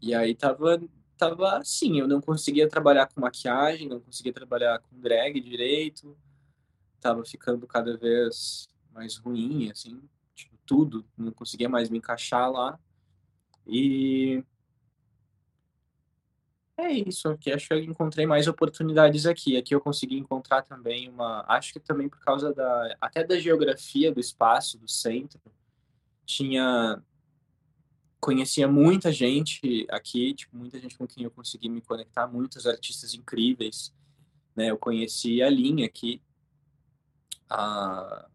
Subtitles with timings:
[0.00, 0.80] E aí tava,
[1.16, 6.16] tava assim, eu não conseguia trabalhar com maquiagem, não conseguia trabalhar com drag direito,
[7.00, 10.00] tava ficando cada vez mais ruim, assim,
[10.34, 12.78] tipo, tudo, não conseguia mais me encaixar lá.
[13.66, 14.42] E
[16.76, 19.56] é isso, aqui acho que eu encontrei mais oportunidades aqui.
[19.56, 24.10] Aqui eu consegui encontrar também uma, acho que também por causa da até da geografia
[24.12, 25.40] do espaço, do centro,
[26.24, 27.02] tinha
[28.20, 33.14] conhecia muita gente aqui, tipo, muita gente com quem eu consegui me conectar, muitos artistas
[33.14, 33.92] incríveis,
[34.54, 34.70] né?
[34.70, 36.20] Eu conheci a Linha aqui,
[37.48, 38.28] a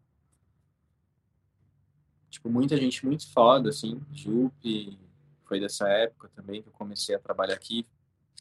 [2.28, 4.98] tipo, muita gente muito foda, assim, Jupe,
[5.44, 7.86] foi dessa época também que eu comecei a trabalhar aqui,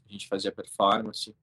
[0.08, 1.34] a gente fazia performance.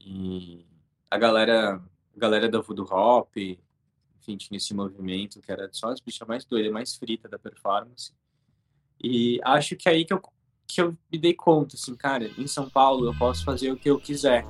[0.00, 0.64] E
[1.10, 6.00] a galera, a galera da Voodoo Hop, enfim, tinha esse movimento que era só as
[6.00, 8.14] bichas mais doidas, mais frita da performance.
[9.02, 10.20] E acho que é aí que eu,
[10.66, 13.88] que eu me dei conta, assim, cara, em São Paulo eu posso fazer o que
[13.88, 14.44] eu quiser.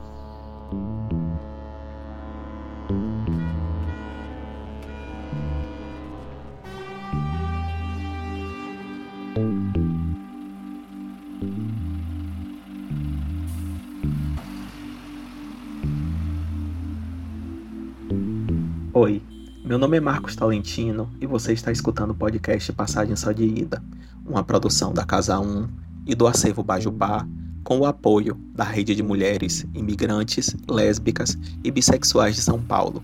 [19.68, 23.82] Meu nome é Marcos Talentino e você está escutando o podcast Passagem Só de Ida,
[24.24, 25.68] uma produção da Casa 1
[26.06, 27.28] e do Acervo Bajubá,
[27.62, 33.02] com o apoio da Rede de Mulheres Imigrantes, Lésbicas e Bissexuais de São Paulo.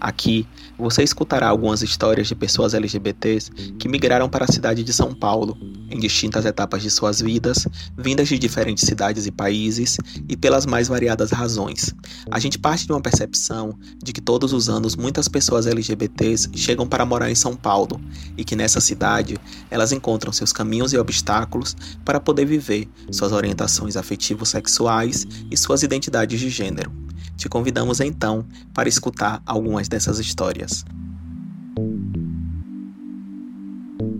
[0.00, 0.46] Aqui
[0.78, 5.56] você escutará algumas histórias de pessoas LGBTs que migraram para a cidade de São Paulo
[5.90, 9.96] em distintas etapas de suas vidas, vindas de diferentes cidades e países
[10.28, 11.94] e pelas mais variadas razões.
[12.30, 16.86] A gente parte de uma percepção de que todos os anos muitas pessoas LGBTs chegam
[16.86, 18.00] para morar em São Paulo
[18.36, 19.38] e que nessa cidade
[19.70, 25.82] elas encontram seus caminhos e obstáculos para poder viver suas orientações afetivos sexuais e suas
[25.82, 26.92] identidades de gênero.
[27.46, 28.44] Te convidamos então
[28.74, 30.84] para escutar algumas dessas histórias.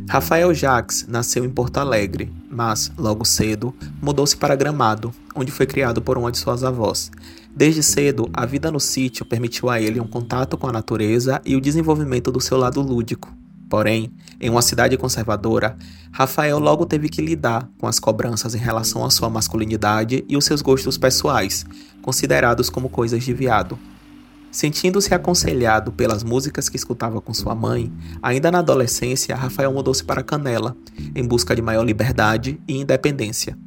[0.08, 6.00] Rafael Jacques nasceu em Porto Alegre, mas, logo cedo, mudou-se para Gramado, onde foi criado
[6.00, 7.10] por uma de suas avós.
[7.52, 11.56] Desde cedo, a vida no sítio permitiu a ele um contato com a natureza e
[11.56, 13.35] o desenvolvimento do seu lado lúdico.
[13.68, 15.76] Porém, em uma cidade conservadora,
[16.12, 20.44] Rafael logo teve que lidar com as cobranças em relação à sua masculinidade e os
[20.44, 21.66] seus gostos pessoais,
[22.00, 23.78] considerados como coisas de viado.
[24.50, 30.22] Sentindo-se aconselhado pelas músicas que escutava com sua mãe, ainda na adolescência, Rafael mudou-se para
[30.22, 30.76] Canela,
[31.14, 33.58] em busca de maior liberdade e independência.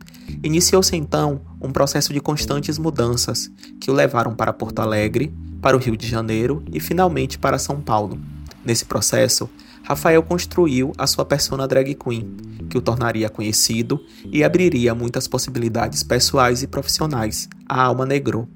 [0.42, 5.80] Iniciou-se então um processo de constantes mudanças que o levaram para Porto Alegre, para o
[5.80, 8.20] Rio de Janeiro e finalmente para São Paulo.
[8.64, 9.50] Nesse processo,
[9.90, 12.38] Rafael construiu a sua persona drag queen,
[12.70, 14.00] que o tornaria conhecido
[14.32, 18.48] e abriria muitas possibilidades pessoais e profissionais à alma negro.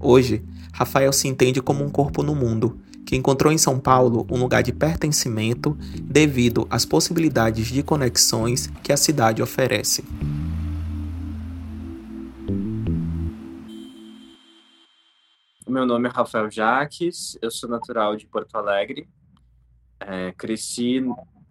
[0.00, 4.40] Hoje, Rafael se entende como um corpo no mundo, que encontrou em São Paulo um
[4.40, 10.04] lugar de pertencimento devido às possibilidades de conexões que a cidade oferece.
[15.68, 19.06] Meu nome é Rafael Jaques, eu sou natural de Porto Alegre,
[20.00, 21.02] é, cresci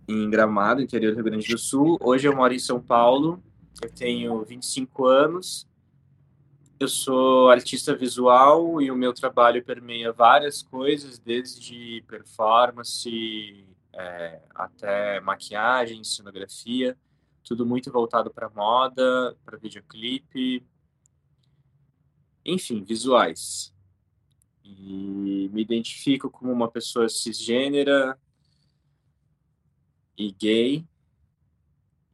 [0.08, 1.98] em Gramado, interior do Rio Grande do Sul.
[2.02, 3.44] Hoje eu moro em São Paulo,
[3.82, 5.68] eu tenho 25 anos,
[6.80, 15.20] eu sou artista visual e o meu trabalho permeia várias coisas, desde performance é, até
[15.22, 16.98] maquiagem, cenografia,
[17.44, 20.66] tudo muito voltado para moda, para videoclipe,
[22.46, 23.74] enfim, visuais.
[24.64, 28.18] E me identifico como uma pessoa cisgênera
[30.18, 30.86] e gay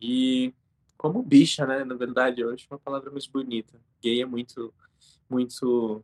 [0.02, 0.54] e
[0.98, 1.84] como bicha, né?
[1.84, 3.80] Na verdade, eu acho uma palavra mais bonita.
[4.04, 4.74] Gay é muito,
[5.30, 6.04] muito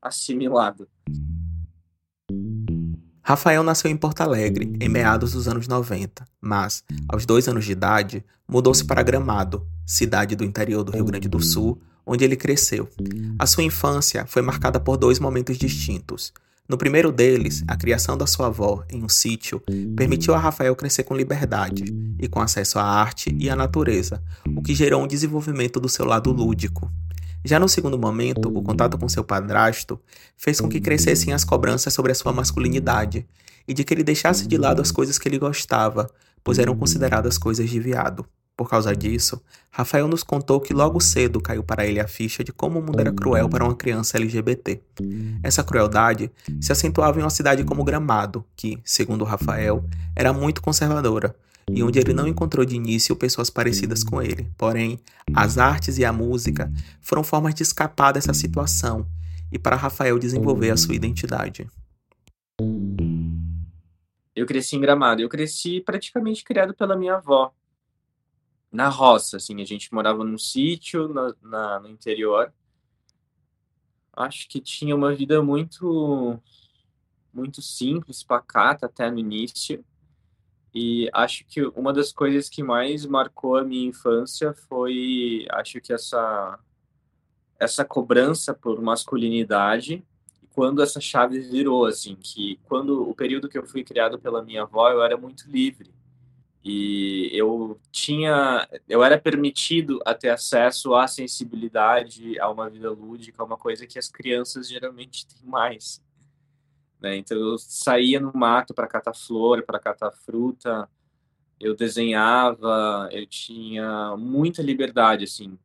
[0.00, 0.88] assimilado.
[3.22, 7.72] Rafael nasceu em Porto Alegre, em meados dos anos 90, mas, aos dois anos de
[7.72, 12.88] idade, mudou-se para Gramado, cidade do interior do Rio Grande do Sul, onde ele cresceu.
[13.38, 16.32] A sua infância foi marcada por dois momentos distintos.
[16.68, 19.58] No primeiro deles, a criação da sua avó em um sítio
[19.96, 21.84] permitiu a Rafael crescer com liberdade
[22.18, 24.22] e com acesso à arte e à natureza,
[24.54, 26.92] o que gerou um desenvolvimento do seu lado lúdico.
[27.42, 29.98] Já no segundo momento, o contato com seu padrasto
[30.36, 33.26] fez com que crescessem as cobranças sobre a sua masculinidade
[33.66, 36.10] e de que ele deixasse de lado as coisas que ele gostava,
[36.44, 38.26] pois eram consideradas coisas de viado.
[38.58, 39.40] Por causa disso,
[39.70, 42.98] Rafael nos contou que logo cedo caiu para ele a ficha de como o mundo
[42.98, 44.82] era cruel para uma criança LGBT.
[45.44, 46.28] Essa crueldade
[46.60, 49.84] se acentuava em uma cidade como Gramado, que, segundo Rafael,
[50.16, 51.36] era muito conservadora,
[51.70, 54.50] e onde ele não encontrou de início pessoas parecidas com ele.
[54.58, 54.98] Porém,
[55.32, 56.68] as artes e a música
[57.00, 59.06] foram formas de escapar dessa situação
[59.52, 61.64] e para Rafael desenvolver a sua identidade.
[64.34, 65.22] Eu cresci em Gramado.
[65.22, 67.52] Eu cresci praticamente criado pela minha avó.
[68.70, 69.60] Na roça, assim.
[69.60, 72.52] A gente morava num sítio na, na, no interior.
[74.12, 76.40] Acho que tinha uma vida muito
[77.32, 79.84] muito simples, pacata até no início.
[80.74, 85.92] E acho que uma das coisas que mais marcou a minha infância foi, acho que
[85.92, 86.58] essa
[87.58, 90.04] essa cobrança por masculinidade
[90.54, 94.62] quando essa chave virou assim que quando o período que eu fui criado pela minha
[94.62, 95.92] avó eu era muito livre
[96.64, 103.44] e eu tinha eu era permitido a ter acesso à sensibilidade a uma vida lúdica
[103.44, 106.02] uma coisa que as crianças geralmente têm mais
[107.00, 107.16] né?
[107.16, 110.88] então eu saía no mato para catar flor para catar fruta
[111.60, 115.56] eu desenhava eu tinha muita liberdade assim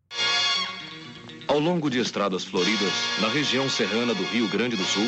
[1.47, 5.07] ao longo de estradas floridas, na região serrana do Rio Grande do Sul,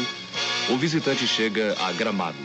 [0.69, 2.37] o visitante chega a Gramado.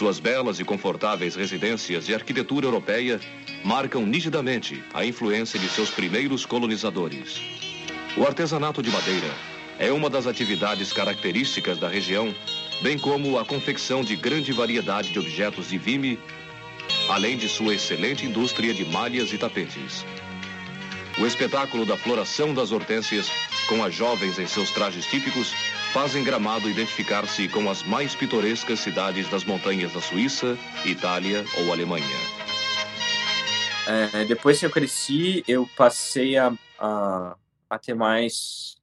[0.00, 3.20] Suas belas e confortáveis residências de arquitetura europeia
[3.62, 7.38] marcam nitidamente a influência de seus primeiros colonizadores.
[8.16, 9.28] O artesanato de madeira
[9.78, 12.34] é uma das atividades características da região,
[12.80, 16.18] bem como a confecção de grande variedade de objetos de vime
[17.10, 20.06] além de sua excelente indústria de malhas e tapetes.
[21.18, 23.30] O espetáculo da floração das hortênsias,
[23.68, 25.54] com as jovens em seus trajes típicos,
[25.92, 32.06] fazem Gramado identificar-se com as mais pitorescas cidades das montanhas da Suíça, Itália ou Alemanha.
[33.88, 37.36] É, depois que eu cresci, eu passei a, a,
[37.68, 38.76] a ter mais,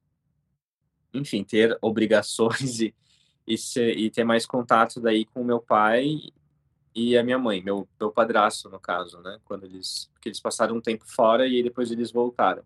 [1.14, 2.94] enfim, ter obrigações e,
[3.46, 6.20] e, ser, e ter mais contato daí com meu pai
[6.94, 9.38] e a minha mãe, meu, meu padrasto, no caso, né?
[9.46, 12.62] Quando eles, porque eles passaram um tempo fora e depois eles voltaram.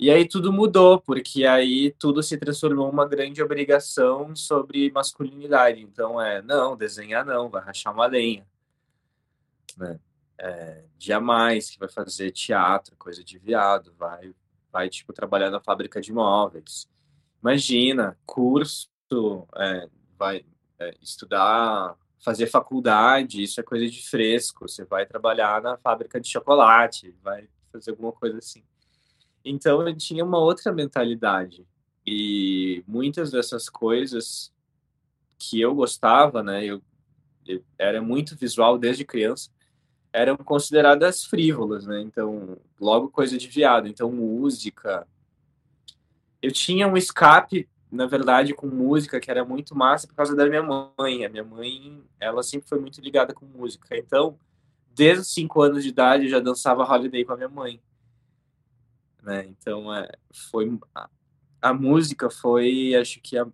[0.00, 5.82] E aí tudo mudou, porque aí tudo se transformou uma grande obrigação sobre masculinidade.
[5.82, 8.46] Então é, não, desenhar não, vai rachar uma lenha.
[9.76, 10.00] Né?
[10.38, 14.34] É, jamais que vai fazer teatro, coisa de viado, vai,
[14.72, 16.88] vai tipo, trabalhar na fábrica de móveis.
[17.42, 18.88] Imagina, curso,
[19.54, 19.86] é,
[20.18, 20.46] vai
[20.78, 21.94] é, estudar
[22.24, 24.66] fazer faculdade, isso é coisa de fresco.
[24.66, 28.64] Você vai trabalhar na fábrica de chocolate, vai fazer alguma coisa assim.
[29.44, 31.66] Então eu tinha uma outra mentalidade
[32.06, 34.52] e muitas dessas coisas
[35.38, 36.64] que eu gostava, né?
[36.64, 36.82] Eu,
[37.46, 39.50] eu era muito visual desde criança,
[40.12, 42.00] eram consideradas frívolas, né?
[42.00, 43.88] Então logo coisa de viado.
[43.88, 45.06] Então música.
[46.42, 50.46] Eu tinha um escape na verdade, com música, que era muito massa por causa da
[50.46, 51.24] minha mãe.
[51.24, 53.96] A minha mãe, ela sempre foi muito ligada com música.
[53.96, 54.38] Então,
[54.94, 57.80] desde os cinco anos de idade, eu já dançava holiday com a minha mãe.
[59.22, 59.46] Né?
[59.46, 61.08] Então, é, foi a,
[61.60, 63.46] a música foi, acho que a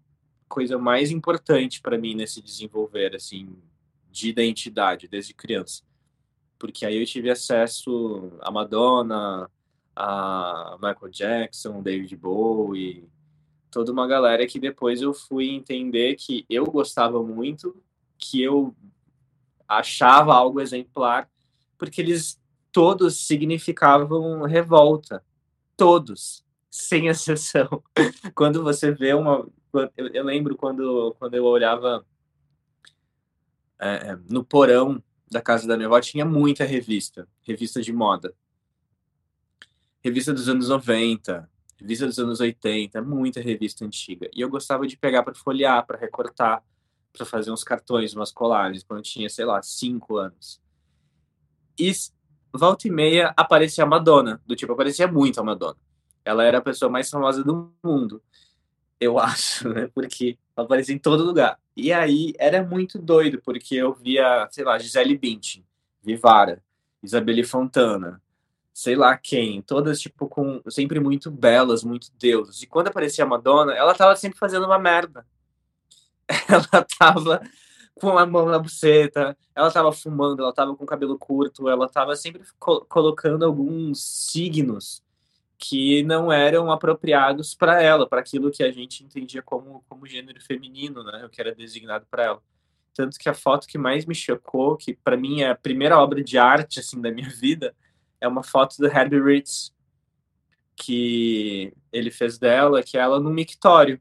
[0.48, 3.56] coisa mais importante para mim nesse desenvolver, assim,
[4.10, 5.82] de identidade desde criança.
[6.58, 9.50] Porque aí eu tive acesso a Madonna,
[9.94, 13.08] a Michael Jackson, David Bowie,
[13.70, 17.76] toda uma galera que depois eu fui entender que eu gostava muito,
[18.16, 18.74] que eu
[19.68, 21.28] achava algo exemplar,
[21.76, 22.40] porque eles
[22.72, 25.22] todos significavam revolta.
[25.76, 27.82] Todos, sem exceção.
[28.34, 29.46] quando você vê uma.
[29.96, 32.04] Eu, eu lembro quando, quando eu olhava
[33.78, 38.34] é, no porão da casa da minha avó, tinha muita revista, revista de moda.
[40.02, 44.30] Revista dos anos 90, revista dos anos 80, muita revista antiga.
[44.32, 46.62] E eu gostava de pegar para folhear, para recortar,
[47.12, 50.60] para fazer uns cartões, umas colagens, quando eu tinha, sei lá, cinco anos.
[51.78, 51.92] E
[52.56, 55.76] volta e meia aparecia a Madonna, do tipo, aparecia muito a Madonna.
[56.24, 58.22] Ela era a pessoa mais famosa do mundo,
[59.00, 59.88] eu acho, né?
[59.94, 61.58] Porque ela aparecia em todo lugar.
[61.76, 65.64] E aí era muito doido, porque eu via, sei lá, Gisele Bündchen,
[66.02, 66.62] Vivara,
[67.02, 68.20] Isabelle Fontana,
[68.72, 72.62] sei lá quem, todas tipo com sempre muito belas, muito deusas.
[72.62, 75.26] E quando aparecia a Madonna, ela tava sempre fazendo uma merda.
[76.48, 77.40] Ela tava
[78.00, 82.14] com a mão na buceta, ela tava fumando, ela tava com cabelo curto, ela tava
[82.14, 85.02] sempre co colocando alguns signos
[85.58, 90.40] que não eram apropriados para ela, para aquilo que a gente entendia como como gênero
[90.42, 92.42] feminino, né, o que era designado para ela.
[92.94, 96.22] Tanto que a foto que mais me chocou, que para mim é a primeira obra
[96.22, 97.74] de arte assim da minha vida,
[98.20, 99.74] é uma foto do Herbie Ritz
[100.76, 103.98] que ele fez dela, que é ela no mictório.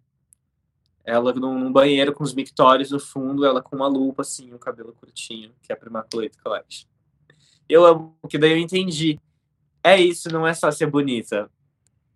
[1.06, 4.94] Ela num banheiro com os mictórios no fundo, ela com uma lupa, assim, um cabelo
[4.94, 6.88] curtinho, que é a Primaculate Collection.
[7.70, 9.20] Eu amo, que daí eu entendi.
[9.84, 11.50] É isso, não é só ser bonita.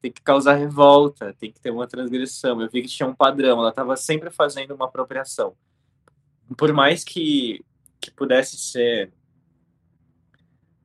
[0.01, 2.59] Tem que causar revolta, tem que ter uma transgressão.
[2.61, 5.55] Eu vi que tinha um padrão, ela estava sempre fazendo uma apropriação.
[6.57, 7.63] Por mais que,
[8.01, 9.13] que pudesse ser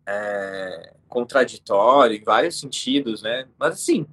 [0.06, 3.48] é, contraditório em vários sentidos, né?
[3.58, 4.06] Mas assim,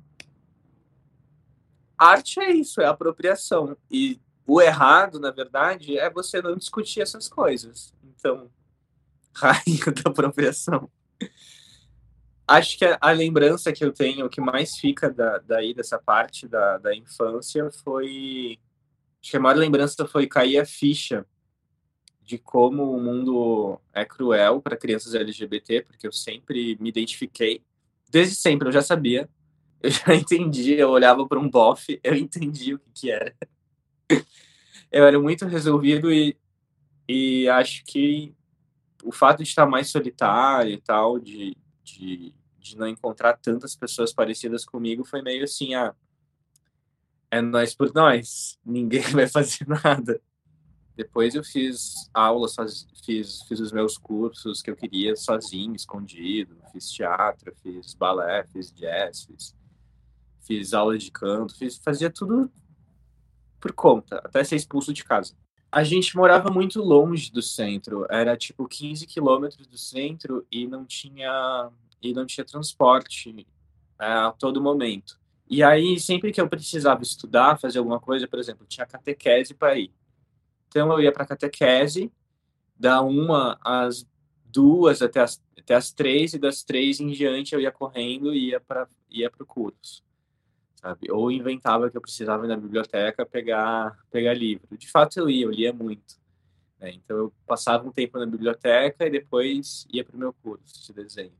[2.02, 3.78] arte é isso, é apropriação.
[3.90, 7.94] E o errado, na verdade, é você não discutir essas coisas.
[8.04, 8.50] Então,
[9.36, 10.90] rainha da apropriação.
[12.48, 16.78] Acho que a, lembrança que eu tenho, que mais fica da, daí, dessa parte da,
[16.80, 18.60] da infância, foi.
[19.22, 21.26] Acho que a maior lembrança foi cair a ficha
[22.22, 27.64] de como o mundo é cruel para crianças LGBT, porque eu sempre me identifiquei.
[28.10, 29.30] Desde sempre eu já sabia
[29.84, 33.36] eu já entendi, eu olhava para um bofe, eu entendi o que, que era.
[34.92, 36.38] Eu era muito resolvido e,
[37.08, 38.36] e acho que
[39.04, 44.14] o fato de estar mais solitário e tal, de, de, de não encontrar tantas pessoas
[44.14, 45.96] parecidas comigo, foi meio assim, ah,
[47.32, 50.22] é nós por nós, ninguém vai fazer nada.
[50.96, 52.56] Depois eu fiz aulas,
[53.04, 58.72] fiz, fiz os meus cursos que eu queria sozinho, escondido, fiz teatro, fiz balé, fiz
[58.74, 59.56] jazz, fiz
[60.52, 62.52] fiz aula de canto, fiz, fazia tudo
[63.60, 65.34] por conta, até ser expulso de casa.
[65.72, 70.86] A gente morava muito longe do centro, era tipo 15 quilômetros do centro e não
[70.86, 71.70] tinha
[72.02, 73.48] e não tinha transporte
[74.00, 75.18] é, a todo momento.
[75.50, 79.78] E aí, sempre que eu precisava estudar, fazer alguma coisa, por exemplo, tinha catequese para
[79.78, 79.92] ir.
[80.68, 82.12] Então, eu ia para catequese,
[82.78, 84.06] da uma às
[84.46, 88.50] duas até as, até as três, e das três em diante eu ia correndo e
[88.50, 90.04] ia para ia o curso
[90.82, 91.12] sabe?
[91.12, 94.78] Ou inventava que eu precisava ir na biblioteca pegar, pegar livro.
[94.78, 96.20] De fato, eu ia, eu lia muito.
[96.80, 96.94] Né?
[96.94, 100.94] Então, eu passava um tempo na biblioteca e depois ia para o meu curso de
[100.94, 101.34] desenho.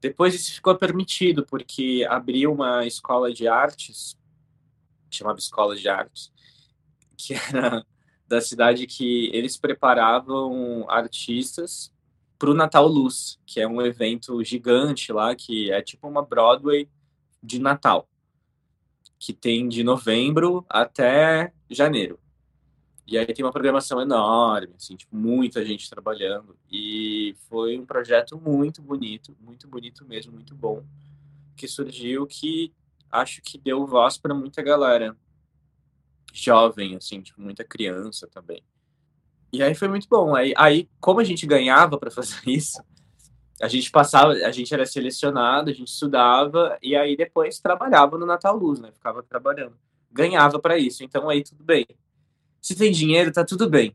[0.00, 4.16] Depois isso ficou permitido, porque abriu uma escola de artes,
[5.10, 6.32] chamava Escola de Artes,
[7.18, 7.84] que era
[8.26, 11.92] da cidade que eles preparavam artistas
[12.38, 16.88] para o Natal Luz, que é um evento gigante lá, que é tipo uma Broadway
[17.42, 18.08] de Natal
[19.20, 22.18] que tem de novembro até janeiro.
[23.06, 26.56] E aí tem uma programação enorme, assim, tipo, muita gente trabalhando.
[26.72, 30.82] E foi um projeto muito bonito, muito bonito mesmo, muito bom,
[31.54, 32.72] que surgiu que
[33.12, 35.14] acho que deu voz para muita galera
[36.32, 38.62] jovem, assim, tipo, muita criança também.
[39.52, 40.34] E aí foi muito bom.
[40.34, 42.80] Aí, aí como a gente ganhava para fazer isso,
[43.60, 48.24] a gente passava, a gente era selecionado, a gente estudava e aí depois trabalhava no
[48.24, 48.90] Natal Luz, né?
[48.92, 49.76] Ficava trabalhando.
[50.10, 51.86] Ganhava para isso, então aí tudo bem.
[52.60, 53.94] Se tem dinheiro, tá tudo bem.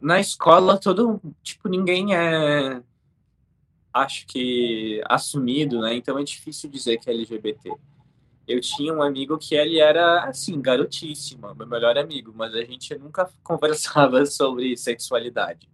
[0.00, 2.82] Na escola, todo, tipo, ninguém é
[3.92, 5.94] acho que assumido, né?
[5.94, 7.72] Então é difícil dizer que é LGBT.
[8.46, 12.94] Eu tinha um amigo que ele era assim, garotíssimo, meu melhor amigo, mas a gente
[12.96, 15.68] nunca conversava sobre sexualidade.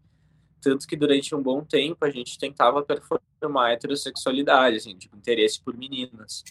[0.63, 5.61] Tanto que durante um bom tempo a gente tentava performar a heterossexualidade, assim, tipo, interesse
[5.61, 6.45] por meninas.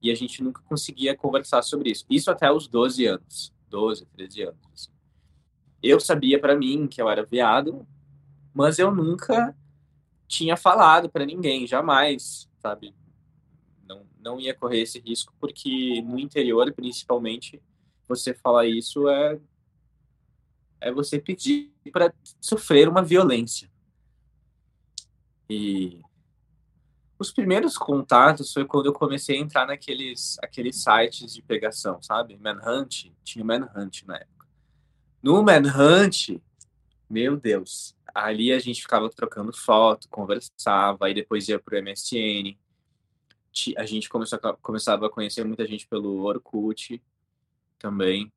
[0.00, 2.06] E a gente nunca conseguia conversar sobre isso.
[2.08, 3.52] Isso até os 12 anos.
[3.68, 4.58] 12, 13 anos.
[4.72, 4.90] Assim.
[5.82, 7.86] Eu sabia para mim que eu era viado,
[8.54, 9.54] mas eu nunca
[10.26, 12.94] tinha falado para ninguém, jamais, sabe?
[13.86, 17.62] Não, não ia correr esse risco, porque no interior, principalmente,
[18.08, 19.38] você falar isso é
[20.82, 23.70] é você pedir para sofrer uma violência.
[25.48, 26.00] E
[27.18, 32.36] os primeiros contatos foi quando eu comecei a entrar naqueles aqueles sites de pegação, sabe?
[32.36, 34.46] Manhunt, tinha Manhunt na época.
[35.22, 36.40] No Manhunt,
[37.08, 42.58] meu Deus, ali a gente ficava trocando foto, conversava, aí depois ia pro MSN.
[43.76, 47.00] A gente começou começava a conhecer muita gente pelo Orkut
[47.78, 48.32] também.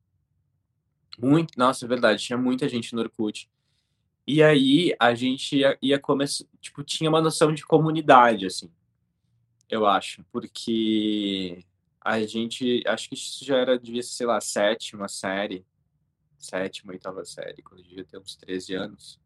[1.19, 3.49] Muito, nossa, é verdade, tinha muita gente no Orkut.
[4.27, 8.71] E aí a gente ia, ia começar, tipo, tinha uma noção de comunidade, assim,
[9.69, 11.63] eu acho, porque
[12.01, 15.65] a gente, acho que isso já era, devia ser, sei lá, sétima série,
[16.37, 19.19] sétima, oitava série, quando eu devia ter uns 13 anos.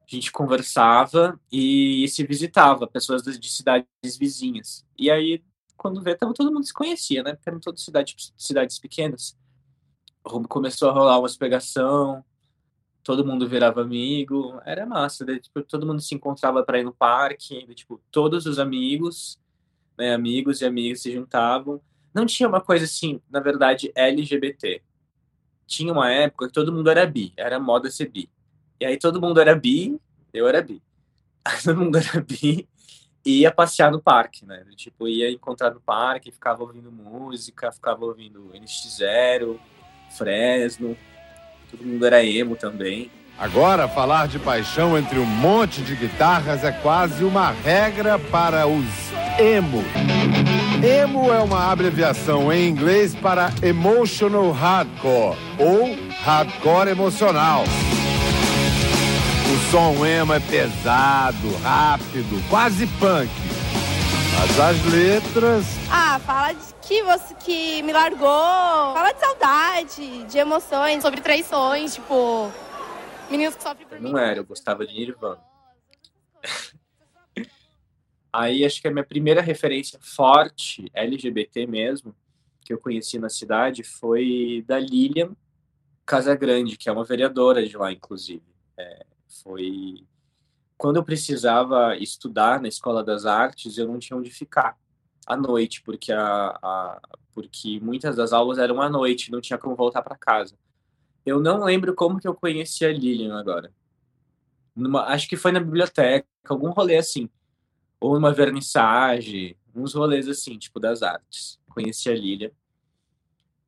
[0.00, 4.86] A gente conversava e se visitava, pessoas de cidades vizinhas.
[4.96, 5.42] E aí,
[5.76, 7.34] quando vê, todo mundo se conhecia, né?
[7.34, 9.36] Porque eram todas cidades, cidades pequenas
[10.48, 12.24] começou a rolar uma pegação,
[13.02, 16.92] todo mundo virava amigo, era massa, daí, tipo, todo mundo se encontrava para ir no
[16.92, 19.38] parque, daí, tipo, todos os amigos,
[19.96, 21.80] né, amigos e amigas se juntavam.
[22.12, 24.82] Não tinha uma coisa assim, na verdade, LGBT.
[25.66, 28.28] tinha uma época que todo mundo era bi, era moda ser bi.
[28.80, 30.00] E aí todo mundo era bi,
[30.32, 30.82] eu era bi.
[31.64, 32.68] Todo mundo era bi
[33.24, 34.64] e ia passear no parque, né?
[34.76, 39.58] Tipo, ia encontrar no parque, ficava ouvindo música, ficava ouvindo NX0,
[40.10, 40.96] Fresno,
[41.70, 43.10] todo mundo era emo também.
[43.38, 48.86] Agora, falar de paixão entre um monte de guitarras é quase uma regra para os
[49.38, 49.84] emo.
[50.82, 55.94] Emo é uma abreviação em inglês para Emotional Hardcore ou
[56.24, 57.64] Hardcore Emocional.
[59.52, 63.30] O som emo é pesado, rápido, quase punk.
[64.38, 65.64] Mas as letras.
[65.90, 68.28] Ah, fala de que você que me largou.
[68.28, 72.52] Fala de saudade, de emoções, sobre traições, tipo.
[73.30, 75.40] Meninos que sofrem por eu Não era, eu gostava de Nirvana.
[78.32, 82.14] Aí acho que a minha primeira referência forte, LGBT mesmo,
[82.60, 85.34] que eu conheci na cidade, foi da Lilian
[86.04, 88.42] Casagrande, que é uma vereadora de lá, inclusive.
[88.76, 89.06] É,
[89.42, 90.04] foi
[90.76, 94.76] quando eu precisava estudar na Escola das Artes, eu não tinha onde ficar
[95.26, 97.00] à noite, porque, a, a
[97.34, 100.56] porque muitas das aulas eram à noite, não tinha como voltar para casa.
[101.24, 103.72] Eu não lembro como que eu conheci a Lilian agora.
[104.74, 107.28] Numa, acho que foi na biblioteca, algum rolê assim
[108.00, 111.58] ou numa vernissage, uns rolês assim, tipo das artes.
[111.68, 112.52] Conheci a Lilia.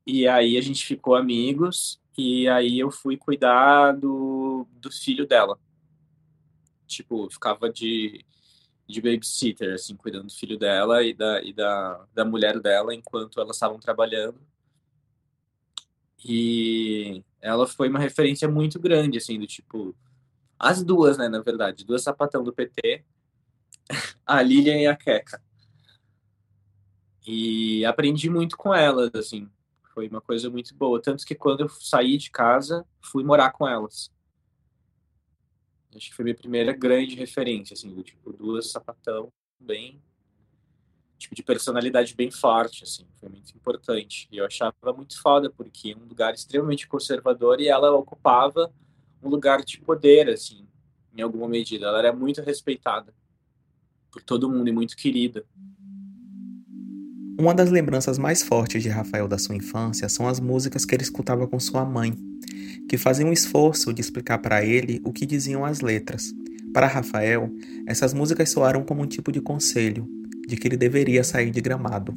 [0.07, 5.59] E aí a gente ficou amigos, e aí eu fui cuidar do, do filho dela.
[6.89, 8.25] Tipo, ficava de,
[8.87, 13.41] de babysitter, assim, cuidando do filho dela e da, e da, da mulher dela enquanto
[13.41, 14.41] elas estavam trabalhando.
[16.25, 19.95] E ela foi uma referência muito grande, assim, do tipo.
[20.59, 23.05] As duas, né, na verdade, duas sapatão do PT
[24.27, 25.41] a Lilian e a Keka.
[27.27, 29.49] E aprendi muito com elas, assim.
[29.95, 31.01] Foi uma coisa muito boa.
[31.01, 34.11] Tanto que quando eu saí de casa, fui morar com elas.
[35.95, 40.01] Acho que foi minha primeira grande referência, assim, do tipo, duas sapatão bem.
[41.17, 43.07] Tipo, de personalidade bem forte, assim.
[43.19, 44.29] Foi muito importante.
[44.31, 48.73] E eu achava muito foda, porque é um lugar extremamente conservador e ela ocupava
[49.23, 50.67] um lugar de poder, assim,
[51.17, 51.87] em alguma medida.
[51.87, 53.13] Ela era muito respeitada
[54.11, 55.45] por todo mundo e muito querida.
[57.41, 61.05] Uma das lembranças mais fortes de Rafael da sua infância são as músicas que ele
[61.05, 62.13] escutava com sua mãe,
[62.89, 66.35] que faziam um esforço de explicar para ele o que diziam as letras.
[66.75, 67.49] Para Rafael,
[67.87, 70.05] essas músicas soaram como um tipo de conselho,
[70.49, 72.13] de que ele deveria sair de Gramado.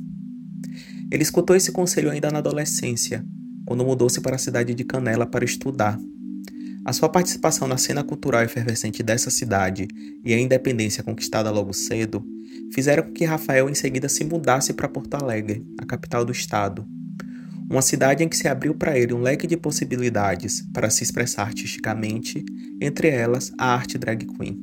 [1.11, 3.23] Ele escutou esse conselho ainda na adolescência,
[3.63, 5.99] quando mudou-se para a cidade de Canela para estudar
[6.85, 9.87] a sua participação na cena cultural efervescente dessa cidade
[10.23, 12.25] e a independência conquistada logo cedo
[12.73, 16.85] fizeram com que Rafael em seguida se mudasse para Porto Alegre, a capital do estado.
[17.69, 21.43] Uma cidade em que se abriu para ele um leque de possibilidades para se expressar
[21.43, 22.43] artisticamente,
[22.81, 24.59] entre elas a arte drag queen.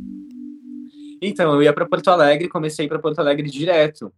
[1.23, 4.13] Então, eu ia para Porto Alegre, comecei para Porto Alegre direto.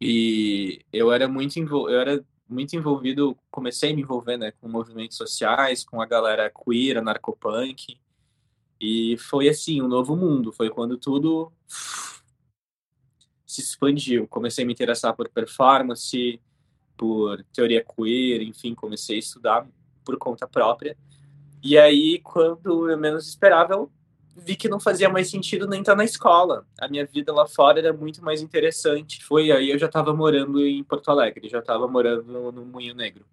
[0.00, 5.16] E eu era muito eu era muito envolvido, comecei a me envolver né, com movimentos
[5.16, 7.98] sociais, com a galera queer, narcopunk,
[8.80, 11.52] e foi assim, um novo mundo, foi quando tudo
[13.46, 14.26] se expandiu.
[14.26, 16.40] Comecei a me interessar por performance,
[16.96, 19.68] por teoria queer, enfim, comecei a estudar
[20.04, 20.96] por conta própria.
[21.62, 23.90] E aí, quando eu menos esperava, eu
[24.36, 26.66] vi que não fazia mais sentido nem estar na escola.
[26.80, 29.24] A minha vida lá fora era muito mais interessante.
[29.24, 33.24] Foi aí eu já estava morando em Porto Alegre, já estava morando no Moinho Negro,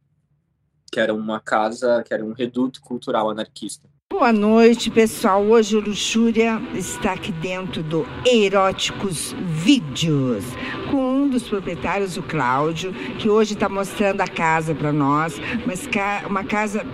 [0.91, 3.87] que era uma casa, que era um reduto cultural anarquista.
[4.09, 5.43] Boa noite, pessoal.
[5.43, 10.45] Hoje o Luxúria está aqui dentro do Eróticos Vídeos,
[10.89, 15.87] com um dos proprietários, o Cláudio, que hoje está mostrando a casa para nós, mas
[16.25, 16.85] uma casa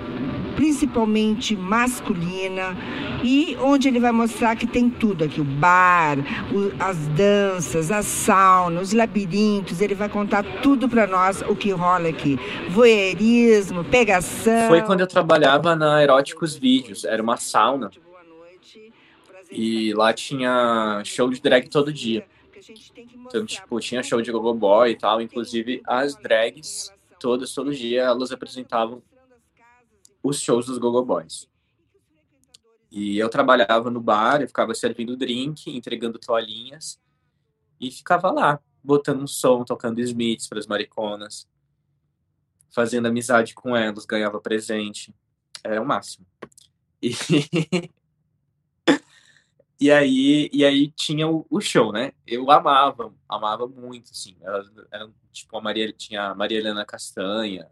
[0.55, 2.75] principalmente masculina,
[3.23, 6.17] e onde ele vai mostrar que tem tudo aqui: o bar,
[6.51, 9.81] o, as danças, a sauna, os labirintos.
[9.81, 12.39] Ele vai contar tudo para nós o que rola aqui:
[12.69, 14.67] voyeurismo, pegação.
[14.67, 17.91] Foi quando eu trabalhava na Eróticos Vídeos, era uma sauna.
[19.51, 22.25] E lá tinha show de drag todo dia.
[23.25, 25.21] Então, tipo, tinha show de gogo boy e tal.
[25.21, 29.01] Inclusive, as drags, todas, todo dia, elas apresentavam
[30.23, 31.49] os shows dos Gogo Boys.
[32.89, 37.01] E eu trabalhava no bar, eu ficava servindo drink, entregando toalhinhas
[37.79, 41.49] e ficava lá, botando um som, tocando Smiths para as mariconas,
[42.69, 45.13] fazendo amizade com elas, ganhava presente.
[45.63, 46.25] Era o máximo.
[47.01, 47.12] E,
[49.79, 52.13] e aí e aí tinha o, show, né?
[52.25, 54.38] Eu amava, amava muito, assim.
[54.39, 57.67] Era, era tipo a Maria, tinha a Maria Helena Castanha,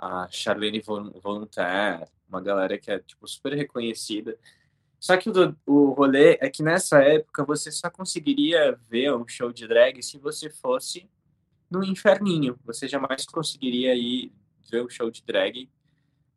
[0.00, 4.38] a Charlene Volontaire, uma galera que é tipo super reconhecida.
[4.98, 9.52] Só que o, o rolê é que nessa época você só conseguiria ver um show
[9.52, 11.06] de drag se você fosse
[11.70, 12.58] no inferninho.
[12.64, 14.32] Você jamais conseguiria ir
[14.70, 15.70] ver um show de drag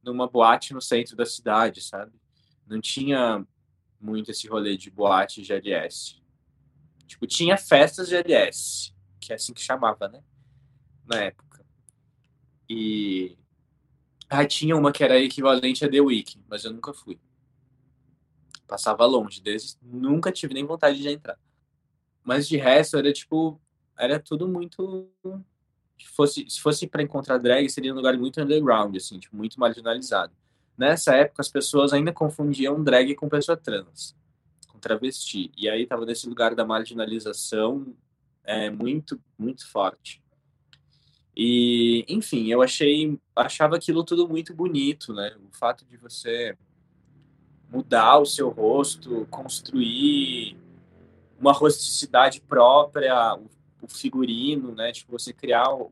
[0.04, 2.12] numa boate no centro da cidade, sabe?
[2.68, 3.46] Não tinha
[4.00, 6.22] muito esse rolê de boate GLS.
[7.08, 10.22] Tipo, tinha festas GLS, que é assim que chamava, né?
[11.06, 11.66] Na época.
[12.70, 13.38] E
[14.34, 17.20] ah, tinha uma que era equivalente a The Week, mas eu nunca fui.
[18.68, 21.38] Passava longe desde nunca tive nem vontade de entrar.
[22.24, 23.62] Mas de resto era tipo,
[23.98, 25.08] era tudo muito
[26.00, 29.60] se fosse se fosse para encontrar drag seria um lugar muito underground assim, tipo, muito
[29.60, 30.34] marginalizado.
[30.76, 34.16] Nessa época as pessoas ainda confundiam drag com pessoa trans,
[34.68, 35.52] com travesti.
[35.56, 37.96] E aí tava nesse lugar da marginalização
[38.44, 40.23] é muito muito forte.
[41.36, 45.36] E, enfim, eu achei achava aquilo tudo muito bonito, né?
[45.52, 46.56] O fato de você
[47.70, 50.56] mudar o seu rosto, construir
[51.40, 53.50] uma rusticidade própria, o,
[53.82, 54.92] o figurino, né?
[54.92, 55.90] Tipo, você criar um,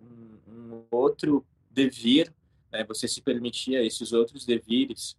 [0.47, 2.32] um outro devir,
[2.71, 2.84] né?
[2.84, 5.17] Você se permitia esses outros devires.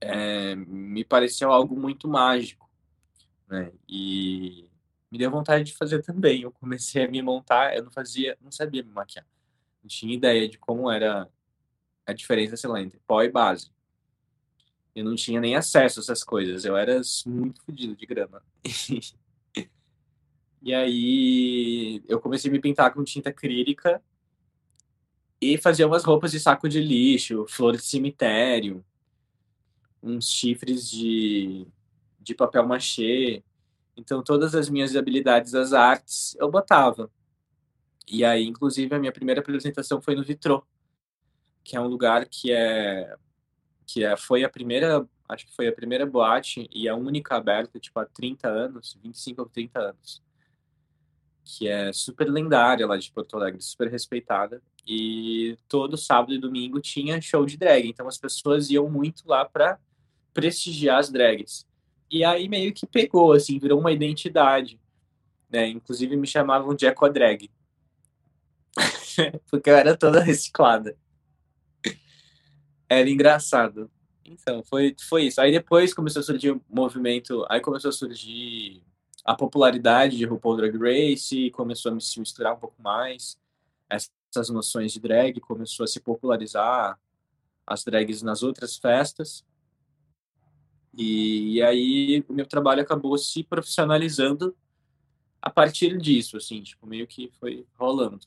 [0.00, 2.68] É, me pareceu algo muito mágico,
[3.46, 3.70] né?
[3.86, 4.66] E
[5.12, 6.40] me deu vontade de fazer também.
[6.40, 9.26] Eu comecei a me montar, eu não fazia, não sabia me maquiar.
[9.82, 11.28] Não tinha ideia de como era
[12.06, 13.70] a diferença, sei lá, entre pó e base.
[14.94, 16.64] Eu não tinha nem acesso a essas coisas.
[16.64, 18.42] Eu era muito fodido de grama.
[20.62, 24.02] e aí eu comecei a me pintar com tinta acrílica
[25.38, 28.82] e fazia umas roupas de saco de lixo, flor de cemitério,
[30.02, 31.66] uns chifres de,
[32.18, 33.42] de papel machê.
[33.96, 37.10] Então todas as minhas habilidades das artes eu botava.
[38.08, 40.64] E aí, inclusive, a minha primeira apresentação foi no Vitrô,
[41.64, 43.16] que é um lugar que é
[43.86, 47.78] que é, foi a primeira, acho que foi a primeira boate e a única aberta,
[47.78, 50.22] tipo, há 30 anos, 25 ou 30 anos.
[51.44, 54.62] Que é super lendária lá de Porto Alegre, super respeitada.
[54.86, 57.88] E todo sábado e domingo tinha show de drag.
[57.88, 59.78] Então as pessoas iam muito lá para
[60.32, 61.66] prestigiar as drags.
[62.12, 64.78] E aí meio que pegou, assim, virou uma identidade.
[65.48, 65.68] Né?
[65.68, 67.50] Inclusive me chamavam de Drag.
[69.50, 70.94] Porque eu era toda reciclada.
[72.86, 73.90] Era engraçado.
[74.22, 75.40] Então, foi, foi isso.
[75.40, 78.82] Aí depois começou a surgir o um movimento, aí começou a surgir
[79.24, 83.38] a popularidade de RuPaul Drag Race, começou a se misturar um pouco mais
[83.88, 86.98] essas noções de drag, começou a se popularizar
[87.66, 89.44] as drags nas outras festas.
[90.96, 94.54] E, e aí o meu trabalho acabou se profissionalizando
[95.40, 98.26] a partir disso, assim, tipo, meio que foi rolando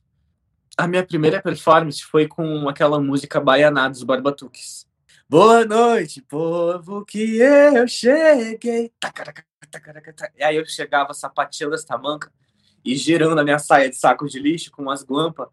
[0.78, 4.86] a minha primeira performance foi com aquela música Baianá dos Barbatuques.
[5.28, 8.92] Boa noite, povo, que eu cheguei.
[10.38, 12.32] E aí eu chegava sapateando essa manca
[12.84, 15.48] e girando a minha saia de saco de lixo com umas guampas.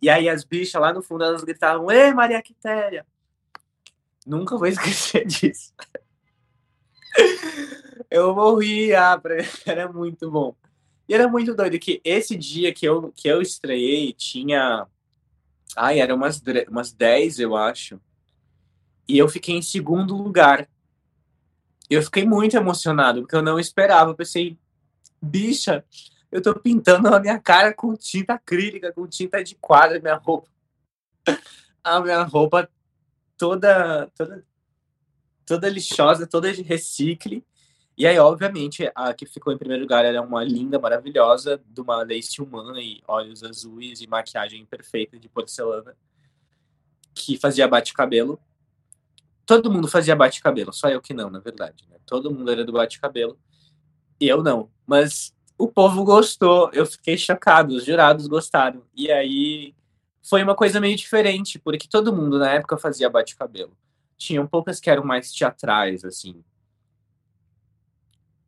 [0.00, 3.06] E aí as bichas lá no fundo elas gritavam: Ei, Maria Quitéria!
[4.26, 5.72] Nunca vou esquecer disso.
[8.10, 9.20] Eu morria,
[9.66, 10.54] era muito bom.
[11.08, 14.86] E era muito doido que esse dia que eu, que eu estreiei tinha.
[15.76, 18.00] Ai, era umas, umas 10, eu acho.
[19.06, 20.68] E eu fiquei em segundo lugar.
[21.90, 24.10] Eu fiquei muito emocionado, porque eu não esperava.
[24.10, 24.56] Eu pensei,
[25.20, 25.84] bicha,
[26.32, 30.48] eu tô pintando a minha cara com tinta acrílica, com tinta de quadro, minha roupa.
[31.84, 32.66] A minha roupa
[33.36, 34.42] toda, toda,
[35.46, 37.44] toda lixosa, toda de recicle.
[37.96, 42.02] E aí, obviamente, a que ficou em primeiro lugar era uma linda, maravilhosa, de uma
[42.02, 45.96] lace humana e olhos azuis e maquiagem perfeita de porcelana,
[47.14, 48.40] que fazia bate-cabelo.
[49.46, 51.84] Todo mundo fazia bate-cabelo, só eu que não, na verdade.
[51.88, 51.96] Né?
[52.04, 53.38] Todo mundo era do bate-cabelo,
[54.20, 54.70] e eu não.
[54.84, 58.82] Mas o povo gostou, eu fiquei chocado, os jurados gostaram.
[58.94, 59.74] E aí
[60.22, 63.76] foi uma coisa meio diferente, porque todo mundo na época fazia bate-cabelo.
[64.24, 66.42] Tinham poucas que eram mais teatrais, assim,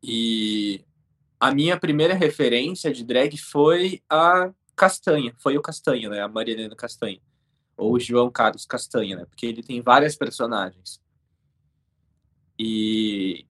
[0.01, 0.85] e
[1.39, 6.21] a minha primeira referência de drag foi a Castanha, foi o Castanha, né?
[6.21, 7.19] A Maria Helena Castanha.
[7.75, 9.25] Ou o João Carlos Castanha, né?
[9.25, 11.01] Porque ele tem várias personagens.
[12.57, 13.45] E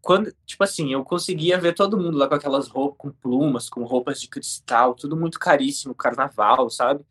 [0.00, 3.84] quando, tipo assim, eu conseguia ver todo mundo lá com aquelas roupas com plumas, com
[3.84, 7.04] roupas de cristal, tudo muito caríssimo, carnaval, sabe?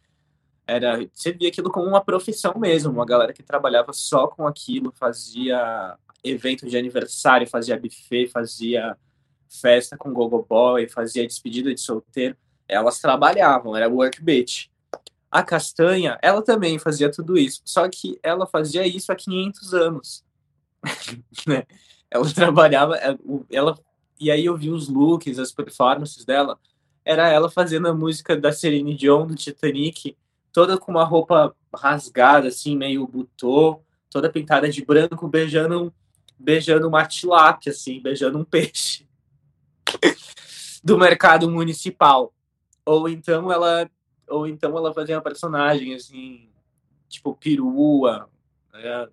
[0.67, 4.93] Era, você via aquilo como uma profissão mesmo, uma galera que trabalhava só com aquilo,
[4.95, 8.97] fazia evento de aniversário, fazia buffet, fazia
[9.49, 12.37] festa com gogo boy, fazia despedida de solteiro.
[12.67, 14.67] Elas trabalhavam, era work bitch.
[15.29, 20.25] A Castanha, ela também fazia tudo isso, só que ela fazia isso há 500 anos.
[21.47, 21.63] né?
[22.09, 23.17] Ela trabalhava, é,
[23.49, 23.77] ela
[24.21, 26.59] e aí eu vi os looks, as performances dela,
[27.03, 30.15] era ela fazendo a música da Celine Dion do Titanic,
[30.51, 35.93] toda com uma roupa rasgada assim, meio butô, toda pintada de branco, beijando
[36.37, 39.07] beijando uma tilápia assim, beijando um peixe
[40.83, 42.33] do mercado municipal.
[42.85, 43.89] Ou então ela
[44.27, 46.49] ou então ela fazia uma personagem assim,
[47.07, 48.29] tipo perua,
[48.73, 49.07] né?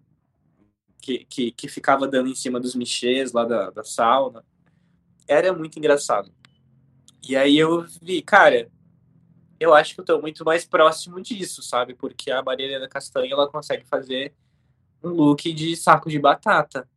[1.00, 4.44] que, que, que ficava dando em cima dos michês lá da, da sauna.
[5.26, 6.30] Era muito engraçado.
[7.26, 8.70] E aí eu vi, cara,
[9.58, 11.94] eu acho que eu tô muito mais próximo disso, sabe?
[11.94, 14.32] Porque a Maria Helena Castanha, ela consegue fazer
[15.02, 16.88] um look de saco de batata.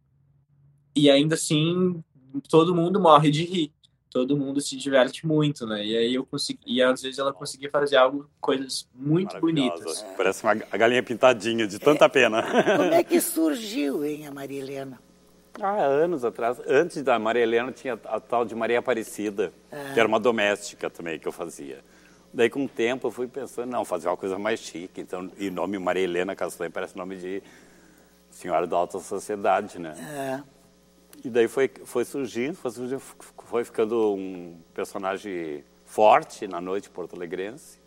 [0.96, 2.04] E ainda assim,
[2.50, 3.74] todo mundo morre de rir
[4.12, 5.84] todo mundo se diverte muito, né?
[5.84, 10.06] E aí eu consegui, e às vezes ela conseguia fazer algo, coisas muito bonitas.
[10.18, 12.44] Parece uma galinha pintadinha, de tanta pena.
[12.44, 15.00] Como é que surgiu, hein, a Maria Helena?
[15.60, 16.62] Ah, anos atrás.
[16.68, 19.92] Antes da Maria Helena tinha a tal de Maria Aparecida, ah.
[19.94, 21.80] que era uma doméstica também que eu fazia.
[22.34, 25.02] Daí, com o tempo, eu fui pensando, não, fazer uma coisa mais chique.
[25.02, 27.44] Então, e o nome Maria Helena Castanha parece nome de
[28.30, 29.96] senhora da alta sociedade, né?
[30.46, 30.62] É.
[31.26, 33.02] E daí foi, foi surgindo, foi surgindo,
[33.46, 37.80] foi ficando um personagem forte na noite porto-alegrense.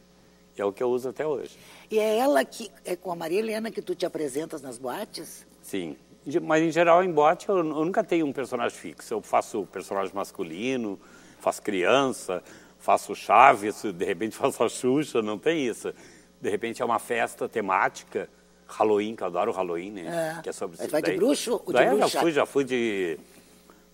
[0.57, 1.59] E é o que eu uso até hoje.
[1.91, 5.47] E é ela que, é com a Maria Helena que tu te apresentas nas boates?
[5.63, 5.97] Sim.
[6.43, 9.13] Mas, em geral, em boate, eu, eu nunca tenho um personagem fixo.
[9.13, 10.99] Eu faço personagem masculino,
[11.41, 12.43] faço criança,
[12.85, 15.93] faço Chaves, de repente faço a Xuxa, não tem isso.
[16.41, 18.29] De repente é uma festa temática
[18.69, 20.37] Halloween, que eu adoro Halloween, né?
[20.39, 20.43] É.
[20.43, 20.91] Que é sobre isso.
[20.91, 22.09] Vai de bruxo ou de daí bruxa?
[22.09, 23.19] já fui, já fui de,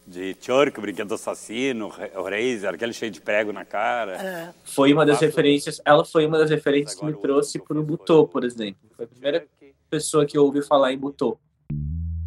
[0.06, 4.12] de Churk, Brinquedo Assassino, Razer, aquele cheio de prego na cara.
[4.14, 4.54] É.
[4.64, 8.26] Foi uma das referências, ela foi uma das referências que me trouxe para o Butô,
[8.26, 8.80] por exemplo.
[8.96, 9.46] Foi a primeira
[9.88, 11.38] pessoa que ouviu falar em Butô.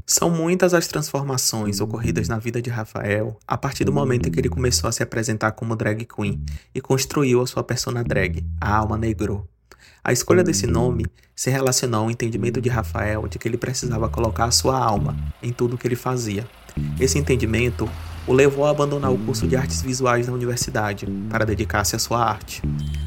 [0.05, 4.39] São muitas as transformações ocorridas na vida de Rafael a partir do momento em que
[4.39, 6.43] ele começou a se apresentar como drag queen
[6.75, 9.47] e construiu a sua persona drag, a Alma Negro.
[10.03, 14.45] A escolha desse nome se relacionou ao entendimento de Rafael de que ele precisava colocar
[14.45, 16.45] a sua alma em tudo o que ele fazia.
[16.99, 17.89] Esse entendimento
[18.25, 22.23] o levou a abandonar o curso de artes visuais na universidade para dedicar-se à sua
[22.23, 22.61] arte.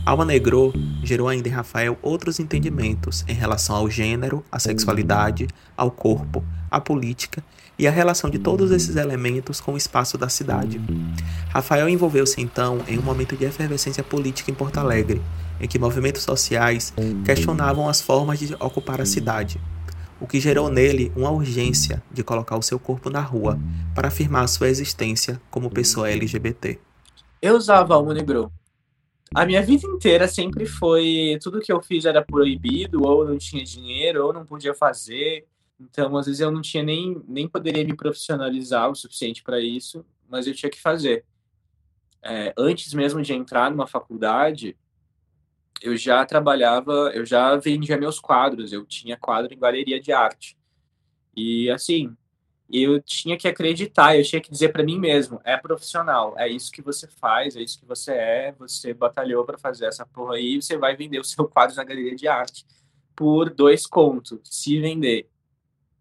[0.05, 5.91] Alma Negro gerou ainda em Rafael outros entendimentos em relação ao gênero, à sexualidade, ao
[5.91, 7.43] corpo, à política
[7.79, 10.81] e a relação de todos esses elementos com o espaço da cidade.
[11.49, 15.21] Rafael envolveu-se então em um momento de efervescência política em Porto Alegre,
[15.61, 16.93] em que movimentos sociais
[17.25, 19.61] questionavam as formas de ocupar a cidade,
[20.21, 23.59] o que gerou nele uma urgência de colocar o seu corpo na rua
[23.95, 26.79] para afirmar sua existência como pessoa LGBT.
[27.41, 28.51] Eu usava alma negro.
[29.35, 33.65] A minha vida inteira sempre foi tudo que eu fiz era proibido, ou não tinha
[33.65, 35.47] dinheiro, ou não podia fazer.
[35.79, 40.05] Então, às vezes eu não tinha nem nem poderia me profissionalizar o suficiente para isso,
[40.29, 41.25] mas eu tinha que fazer.
[42.23, 44.77] É, antes mesmo de entrar numa faculdade,
[45.83, 50.57] eu já trabalhava, eu já vendia meus quadros, eu tinha quadro em galeria de arte.
[51.37, 52.17] E assim,
[52.73, 56.73] eu tinha que acreditar, eu tinha que dizer para mim mesmo, é profissional, é isso
[56.73, 60.61] que você faz, é isso que você é, você batalhou para fazer essa porra aí,
[60.61, 62.67] você vai vender o seu quadro na galeria de arte
[63.15, 65.29] por dois contos, se vender.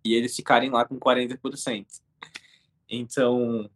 [0.03, 1.85] E eles ficarem lá com 40%.
[2.89, 3.69] Então,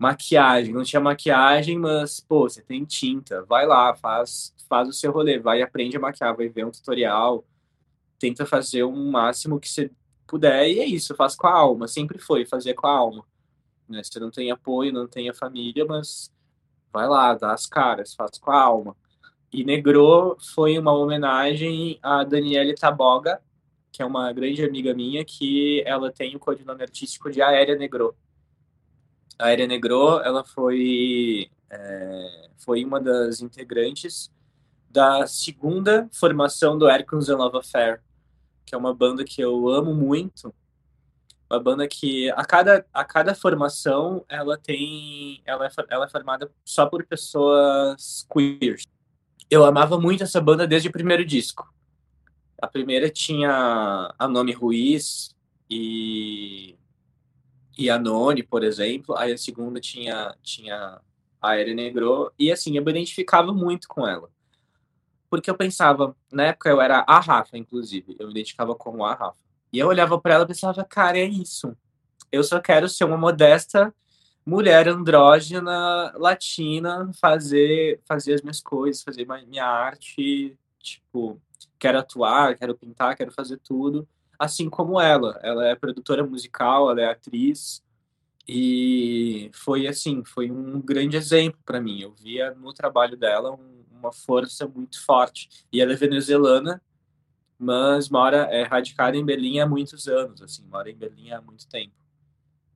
[0.00, 5.12] maquiagem, não tinha maquiagem, mas, pô, você tem tinta, vai lá, faz, faz o seu
[5.12, 7.44] rolê, vai aprende a maquiar, vai ver um tutorial,
[8.18, 9.90] tenta fazer o máximo que você
[10.26, 13.26] puder, e é isso, faz com a alma, sempre foi fazer com a alma.
[13.86, 14.02] Né?
[14.02, 16.32] Você não tem apoio, não tem a família, mas
[16.90, 18.96] vai lá, dá as caras, faz com a alma.
[19.52, 23.42] E Negro foi uma homenagem a Daniele Taboga,
[23.92, 28.16] que é uma grande amiga minha, que ela tem o codinome artístico de Aérea Negro
[29.40, 34.30] a Aérea Negro, ela foi, é, foi uma das integrantes
[34.88, 38.02] da segunda formação do Hercules and Love Affair,
[38.66, 40.54] que é uma banda que eu amo muito.
[41.48, 46.50] Uma banda que a cada, a cada formação ela tem ela é, ela é formada
[46.64, 48.76] só por pessoas queer.
[49.50, 51.72] Eu amava muito essa banda desde o primeiro disco.
[52.60, 55.34] A primeira tinha a nome Ruiz
[55.68, 56.76] e
[57.80, 59.16] e a Noni, por exemplo.
[59.16, 61.00] Aí a segunda tinha, tinha
[61.40, 62.30] a Ere Negro.
[62.38, 64.28] E assim, eu me identificava muito com ela.
[65.30, 68.16] Porque eu pensava, na época eu era a Rafa, inclusive.
[68.18, 69.38] Eu me identificava como a Rafa.
[69.72, 71.74] E eu olhava para ela e pensava, cara, é isso.
[72.30, 73.94] Eu só quero ser uma modesta
[74.44, 81.40] mulher andrógena, latina, fazer, fazer as minhas coisas, fazer minha arte, tipo,
[81.78, 84.08] quero atuar, quero pintar, quero fazer tudo,
[84.40, 85.38] assim como ela.
[85.42, 87.84] Ela é produtora musical, ela é atriz,
[88.48, 92.00] e foi assim, foi um grande exemplo para mim.
[92.00, 95.48] Eu via no trabalho dela um, uma força muito forte.
[95.70, 96.82] E ela é venezuelana,
[97.58, 101.68] mas mora é radicada em Berlim há muitos anos, assim, mora em Berlim há muito
[101.68, 101.94] tempo.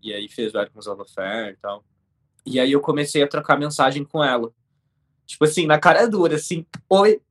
[0.02, 1.82] E aí fez o Erasmus Affair e tal.
[2.44, 4.52] E aí eu comecei a trocar mensagem com ela.
[5.24, 7.22] Tipo assim, na cara dura, assim, oi,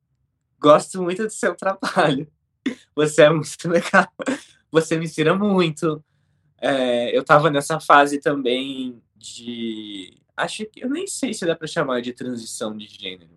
[0.60, 2.28] gosto muito do seu trabalho.
[2.95, 4.08] Você é muito legal.
[4.71, 6.04] Você me ensina muito.
[6.60, 10.17] É, eu tava nessa fase também de.
[10.36, 13.32] Acho que eu nem sei se dá para chamar de transição de gênero.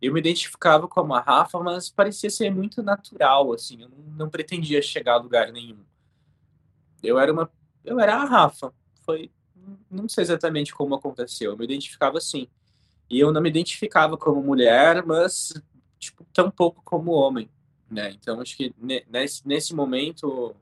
[0.00, 3.82] Eu me identificava como a Rafa, mas parecia ser muito natural, assim.
[3.82, 5.84] Eu não, pretendia chegar a lugar nenhum.
[7.02, 7.50] Eu era uma
[7.84, 8.72] eu era a Rafa.
[9.04, 9.30] Foi,
[9.90, 11.52] não sei exatamente como aconteceu.
[11.52, 12.48] Eu me identificava assim.
[13.08, 15.52] E eu não me identificava como mulher, mas
[15.98, 17.50] tipo tão pouco como homem,
[17.90, 18.10] né?
[18.12, 18.74] Então acho que
[19.08, 20.54] nesse, nesse momento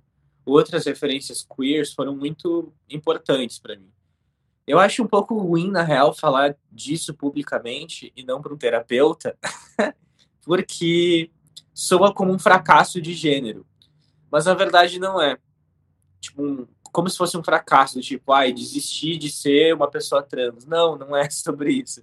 [0.44, 3.90] outras referências queers foram muito importantes para mim.
[4.66, 9.36] Eu acho um pouco ruim na real falar disso publicamente e não para um terapeuta,
[10.44, 11.30] porque
[11.72, 13.66] soa como um fracasso de gênero.
[14.30, 15.38] Mas a verdade não é.
[16.20, 20.66] Tipo, um, como se fosse um fracasso, tipo, ai, desistir de ser uma pessoa trans.
[20.66, 22.02] Não, não é sobre isso.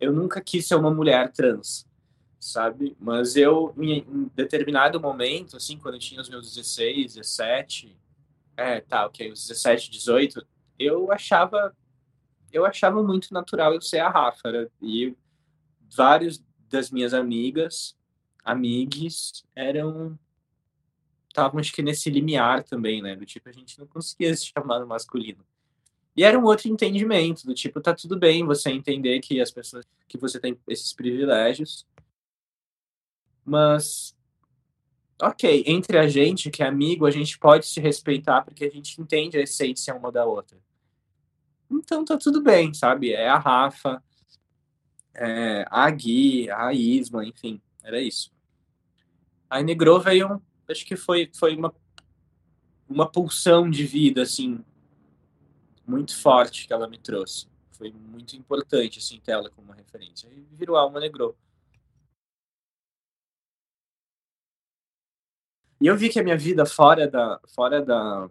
[0.00, 1.86] Eu nunca quis ser uma mulher trans,
[2.42, 2.96] sabe?
[2.98, 7.96] Mas eu, em determinado momento, assim, quando eu tinha os meus 16, 17,
[8.56, 10.44] é, tá, ok, os 17, 18,
[10.76, 11.72] eu achava,
[12.52, 15.14] eu achava muito natural eu ser a Rafa, e
[15.96, 17.96] vários das minhas amigas,
[18.44, 20.18] amigues, eram
[21.28, 23.14] estavam acho que nesse limiar também, né?
[23.14, 25.42] Do tipo, a gente não conseguia se chamar no masculino.
[26.14, 29.86] E era um outro entendimento, do tipo, tá tudo bem você entender que as pessoas,
[30.08, 31.86] que você tem esses privilégios,
[33.44, 34.16] mas,
[35.20, 39.00] ok, entre a gente, que é amigo, a gente pode se respeitar porque a gente
[39.00, 40.58] entende a essência uma da outra.
[41.70, 43.12] Então tá tudo bem, sabe?
[43.12, 44.02] É a Rafa,
[45.14, 48.30] é a Gui, a Isma, enfim, era isso.
[49.48, 50.40] Aí Negrou veio
[50.72, 51.72] acho que foi, foi uma,
[52.88, 54.64] uma pulsão de vida, assim,
[55.86, 57.46] muito forte que ela me trouxe.
[57.72, 60.28] Foi muito importante, assim, ter ela como referência.
[60.28, 61.36] E virou Alma Negro.
[65.82, 68.30] E eu vi que a minha vida fora da, fora da,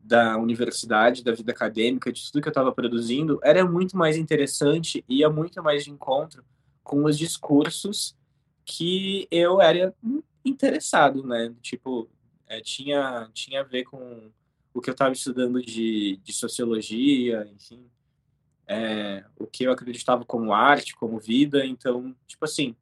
[0.00, 5.04] da universidade, da vida acadêmica, de tudo que eu estava produzindo, era muito mais interessante
[5.08, 6.44] e ia muito mais de encontro
[6.82, 8.16] com os discursos
[8.64, 9.94] que eu era
[10.44, 11.54] interessado, né?
[11.62, 12.10] Tipo,
[12.48, 14.28] é, tinha, tinha a ver com
[14.74, 17.88] o que eu estava estudando de, de sociologia, enfim,
[18.66, 22.74] é, o que eu acreditava como arte, como vida, então, tipo assim.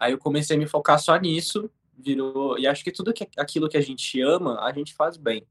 [0.00, 2.58] Aí eu comecei a me focar só nisso, virou.
[2.58, 5.46] E acho que tudo que, aquilo que a gente ama, a gente faz bem.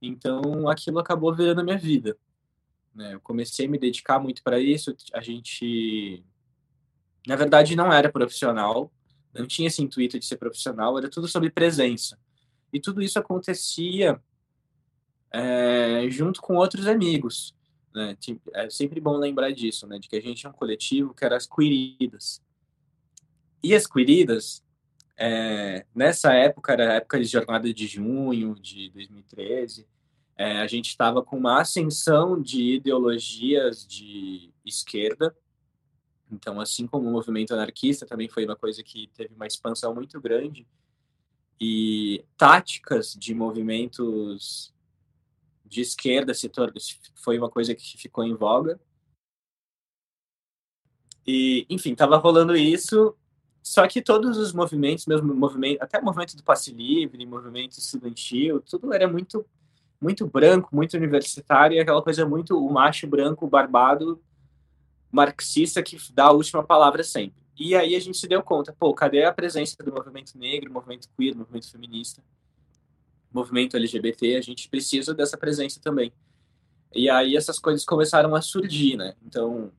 [0.00, 2.16] Então, aquilo acabou virando a minha vida.
[2.94, 3.14] Né?
[3.14, 4.94] Eu comecei a me dedicar muito para isso.
[5.12, 6.24] A gente.
[7.26, 8.92] Na verdade, não era profissional,
[9.34, 12.18] não tinha esse intuito de ser profissional, era tudo sobre presença.
[12.72, 14.20] E tudo isso acontecia
[15.32, 17.54] é, junto com outros amigos.
[17.94, 18.16] Né?
[18.54, 19.98] É sempre bom lembrar disso, né?
[19.98, 22.40] de que a gente é um coletivo que era as Queridas.
[23.62, 24.64] E as Queridas,
[25.16, 29.86] é, nessa época, era a época de jornada de junho de 2013,
[30.36, 35.36] é, a gente estava com uma ascensão de ideologias de esquerda,
[36.30, 40.18] então, assim como o movimento anarquista também foi uma coisa que teve uma expansão muito
[40.20, 40.66] grande,
[41.60, 44.74] e táticas de movimentos
[45.64, 46.50] de esquerda se
[47.14, 48.80] foi uma coisa que ficou em voga.
[51.24, 53.16] E, enfim, estava rolando isso,
[53.62, 58.92] só que todos os movimentos, mesmo movimento, até movimento do passe livre, movimento estudantil, tudo
[58.92, 59.46] era muito
[60.00, 64.20] muito branco, muito universitário, e aquela coisa muito o macho branco barbado
[65.12, 67.40] marxista que dá a última palavra sempre.
[67.56, 71.08] E aí a gente se deu conta, pô, cadê a presença do movimento negro, movimento
[71.16, 72.22] queer, movimento feminista,
[73.30, 74.36] movimento LGBT?
[74.36, 76.12] A gente precisa dessa presença também.
[76.94, 79.14] E aí essas coisas começaram a surgir, né?
[79.24, 79.70] Então,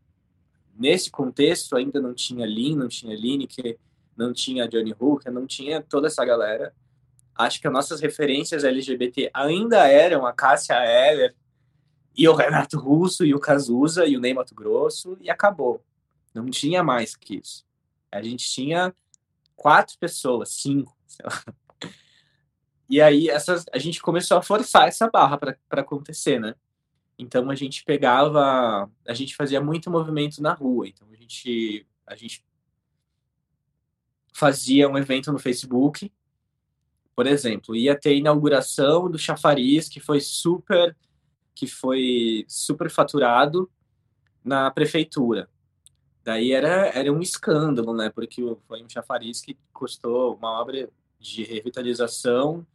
[0.76, 3.78] nesse contexto, ainda não tinha Lin, não tinha Lineker,
[4.16, 6.74] não tinha Johnny Hooker, não tinha toda essa galera.
[7.36, 11.36] Acho que as nossas referências LGBT ainda eram a Cássia Eller,
[12.16, 15.84] e o Renato Russo, e o Cazuza, e o Ney Mato Grosso, e acabou.
[16.34, 17.66] Não tinha mais que isso.
[18.12, 18.94] A gente tinha
[19.56, 21.44] quatro pessoas, cinco, sei lá.
[22.90, 26.54] E aí essas, a gente começou a forçar essa barra para acontecer, né?
[27.18, 30.88] Então a gente pegava, a gente fazia muito movimento na rua.
[30.88, 32.46] Então a gente, a gente
[34.34, 36.12] fazia um evento no Facebook,
[37.16, 40.96] por exemplo, ia ter a inauguração do Chafariz, que foi super,
[41.54, 43.70] que foi super faturado
[44.44, 45.48] na prefeitura.
[46.24, 48.10] Daí era, era um escândalo, né?
[48.10, 50.90] Porque foi um chafariz que custou uma obra
[51.20, 52.66] de revitalização,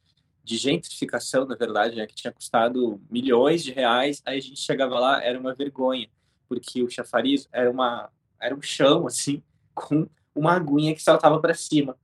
[0.49, 2.07] de gentrificação, na verdade, né?
[2.07, 4.22] que tinha custado milhões de reais.
[4.24, 6.09] Aí a gente chegava lá, era uma vergonha,
[6.49, 9.42] porque o chafariz era, uma, era um chão, assim,
[9.74, 11.99] com uma aguinha que saltava para cima.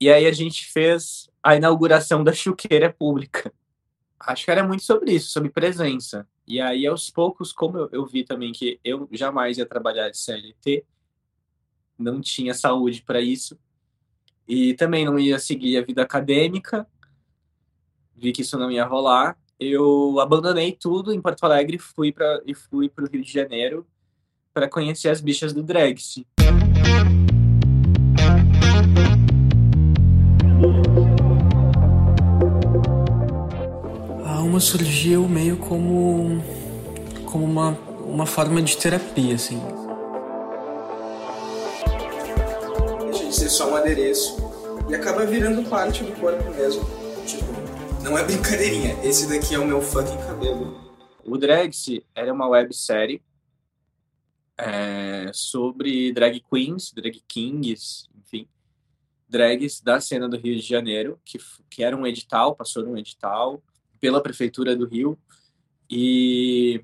[0.00, 3.52] E aí a gente fez a inauguração da chuqueira pública.
[4.18, 6.26] Acho que era muito sobre isso, sobre presença.
[6.48, 10.18] E aí, aos poucos, como eu, eu vi também que eu jamais ia trabalhar de
[10.18, 10.84] CLT,
[11.96, 13.56] não tinha saúde para isso,
[14.48, 16.86] e também não ia seguir a vida acadêmica,
[18.20, 22.54] vi que isso não ia rolar, eu abandonei tudo em Porto Alegre fui pra, e
[22.54, 23.86] fui para o Rio de Janeiro
[24.52, 26.26] para conhecer as bichas do Dragse.
[34.50, 36.42] alma surgiu meio como
[37.24, 39.62] como uma, uma forma de terapia, assim.
[43.04, 44.36] Deixa de ser só um adereço
[44.88, 46.82] e acaba virando parte do corpo mesmo.
[47.24, 47.59] Tipo,
[48.02, 50.90] não é brincadeirinha, esse daqui é o meu fucking cabelo.
[51.24, 53.22] O Dragse era uma websérie
[54.56, 58.48] é, sobre drag queens, drag kings, enfim,
[59.28, 61.38] drags da cena do Rio de Janeiro, que,
[61.68, 63.62] que era um edital, passou num edital,
[64.00, 65.18] pela prefeitura do Rio
[65.88, 66.82] e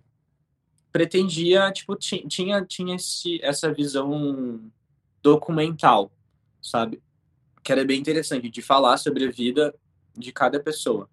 [0.92, 4.60] pretendia, tipo, tinha tinha esse, essa visão
[5.22, 6.10] documental,
[6.60, 7.02] sabe?
[7.64, 9.74] Que era bem interessante de falar sobre a vida
[10.16, 11.08] de cada pessoa.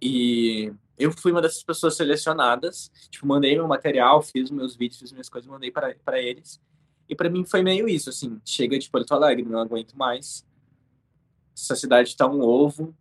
[0.00, 5.12] E eu fui uma dessas pessoas selecionadas, tipo, mandei meu material, fiz meus vídeos, fiz
[5.12, 6.60] minhas coisas, mandei para eles.
[7.08, 10.46] E para mim foi meio isso, assim, chega de Porto Alegre, não aguento mais.
[11.54, 12.96] Essa cidade tá um ovo,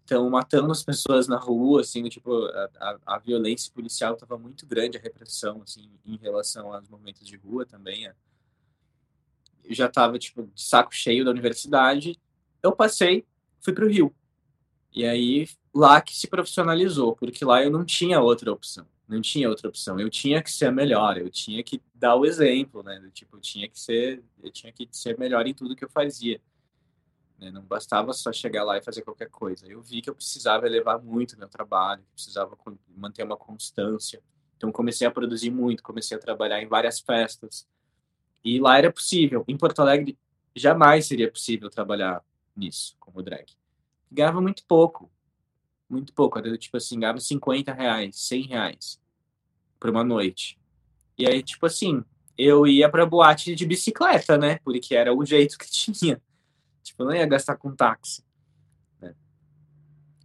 [0.00, 2.44] estão matando as pessoas na rua, assim, tipo,
[2.78, 7.36] a, a, violência policial estava muito grande, a repressão, assim, em relação aos movimentos de
[7.36, 8.06] rua também.
[8.06, 8.14] É.
[9.64, 12.18] Eu já estava, tipo, de saco cheio da universidade.
[12.62, 13.24] Eu passei,
[13.60, 14.14] fui para o Rio.
[14.94, 18.86] E aí, lá que se profissionalizou, porque lá eu não tinha outra opção.
[19.08, 19.98] Não tinha outra opção.
[19.98, 23.10] Eu tinha que ser melhor, eu tinha que dar o exemplo, né?
[23.12, 26.40] Tipo, eu tinha que ser, eu tinha que ser melhor em tudo que eu fazia.
[27.38, 27.50] Né?
[27.50, 29.66] Não bastava só chegar lá e fazer qualquer coisa.
[29.66, 32.56] Eu vi que eu precisava elevar muito meu trabalho, precisava
[32.94, 34.22] manter uma constância.
[34.56, 37.66] Então comecei a produzir muito, comecei a trabalhar em várias festas.
[38.44, 39.44] E lá era possível.
[39.48, 40.16] Em Porto Alegre
[40.54, 42.22] jamais seria possível trabalhar
[42.54, 43.46] nisso como drag.
[44.12, 45.10] Ganhava muito pouco.
[45.88, 46.40] Muito pouco.
[46.58, 49.00] Tipo assim, ganhava 50 reais, 100 reais
[49.80, 50.58] por uma noite.
[51.18, 52.04] E aí, tipo assim,
[52.36, 54.58] eu ia pra boate de bicicleta, né?
[54.64, 56.20] Porque era o jeito que tinha.
[56.82, 58.22] Tipo, eu não ia gastar com táxi.
[59.00, 59.14] Né?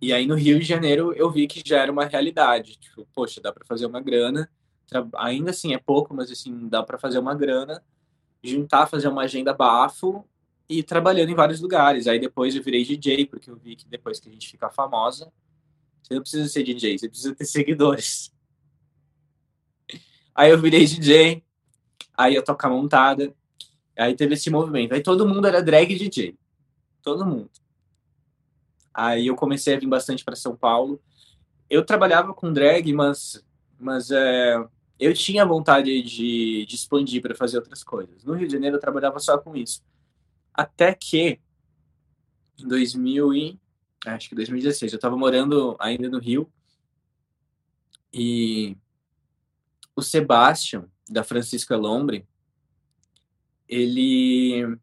[0.02, 2.78] E aí no Rio de Janeiro eu vi que já era uma realidade.
[2.78, 4.50] Tipo, poxa, dá para fazer uma grana.
[5.16, 7.84] Ainda assim é pouco, mas assim, dá para fazer uma grana,
[8.42, 10.26] juntar, fazer uma agenda bafo
[10.70, 12.08] e trabalhando em vários lugares.
[12.08, 15.32] Aí depois eu virei DJ, porque eu vi que depois que a gente fica famosa,
[16.02, 18.32] você não precisa ser DJ, você precisa ter seguidores.
[20.36, 21.44] Aí eu virei DJ,
[22.16, 23.34] aí eu tocar montada,
[23.98, 24.94] aí teve esse movimento.
[24.94, 26.38] Aí todo mundo era drag DJ
[27.08, 27.50] todo mundo.
[28.94, 31.02] Aí eu comecei a vir bastante para São Paulo.
[31.70, 33.42] Eu trabalhava com drag, mas,
[33.80, 34.62] mas é,
[35.00, 38.26] eu tinha vontade de, de expandir para fazer outras coisas.
[38.26, 39.82] No Rio de Janeiro eu trabalhava só com isso.
[40.58, 41.40] Até que
[42.60, 43.60] em 2000 e
[44.06, 46.52] acho que 2016 eu estava morando ainda no Rio
[48.12, 48.76] e
[49.96, 52.28] o Sebastian da Francisco Elombre
[53.68, 54.80] ele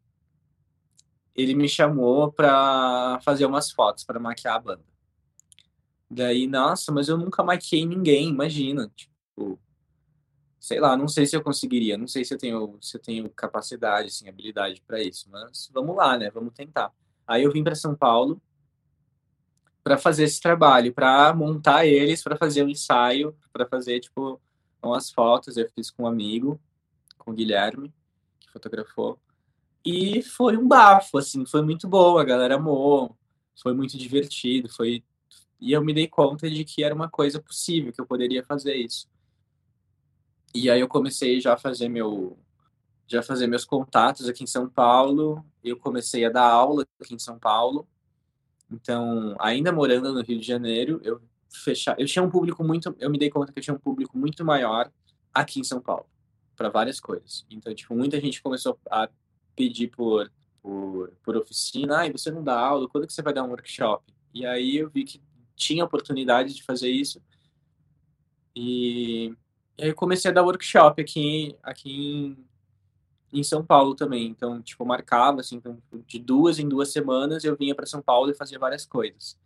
[1.35, 4.85] ele me chamou para fazer umas fotos para maquiar a banda.
[6.09, 9.59] Daí, nossa, mas eu nunca maquiei ninguém, imagina, tipo,
[10.65, 13.29] sei lá, não sei se eu conseguiria, não sei se eu tenho, se eu tenho
[13.29, 16.31] capacidade, assim, habilidade para isso, mas vamos lá, né?
[16.31, 16.91] Vamos tentar.
[17.27, 18.41] Aí eu vim para São Paulo
[19.83, 24.41] para fazer esse trabalho, para montar eles, para fazer um ensaio, para fazer tipo
[24.81, 26.59] umas fotos, eu fiz com um amigo,
[27.19, 27.93] com o Guilherme,
[28.39, 29.19] que fotografou.
[29.85, 33.15] E foi um bafo, assim, foi muito bom, a galera amou,
[33.61, 35.03] foi muito divertido, foi...
[35.61, 38.73] E eu me dei conta de que era uma coisa possível, que eu poderia fazer
[38.73, 39.07] isso.
[40.55, 42.37] E aí eu comecei já a fazer meu...
[43.07, 47.19] Já fazer meus contatos aqui em São Paulo, eu comecei a dar aula aqui em
[47.19, 47.87] São Paulo,
[48.71, 51.21] Então, ainda morando no Rio de Janeiro, eu
[51.63, 54.17] fechar, eu tinha um público muito, eu me dei conta que eu tinha um público
[54.17, 54.91] muito maior
[55.33, 56.07] aqui em São Paulo
[56.55, 57.45] para várias coisas.
[57.49, 59.09] Então, tipo, muita gente começou a
[59.55, 60.31] pedir por
[60.65, 64.03] por, por oficina, e você não dá aula, quando que você vai dar um workshop?
[64.33, 65.21] E aí eu vi que
[65.55, 67.21] tinha oportunidade de fazer isso.
[68.55, 69.31] E,
[69.77, 74.27] eu comecei a dar workshop aqui, aqui em, em São Paulo também.
[74.27, 78.31] Então, tipo, marcava, assim, então, de duas em duas semanas eu vinha para São Paulo
[78.31, 79.37] e fazia várias coisas.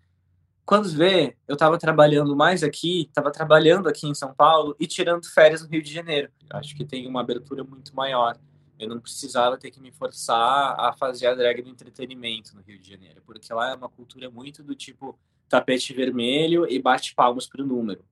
[0.66, 5.26] Quando vê, eu estava trabalhando mais aqui, estava trabalhando aqui em São Paulo e tirando
[5.26, 6.30] férias no Rio de Janeiro.
[6.52, 8.38] Acho que tem uma abertura muito maior.
[8.78, 12.80] Eu não precisava ter que me forçar a fazer a drag do entretenimento no Rio
[12.80, 15.18] de Janeiro, porque lá é uma cultura muito do tipo
[15.50, 18.06] tapete vermelho e bate palmas para o número.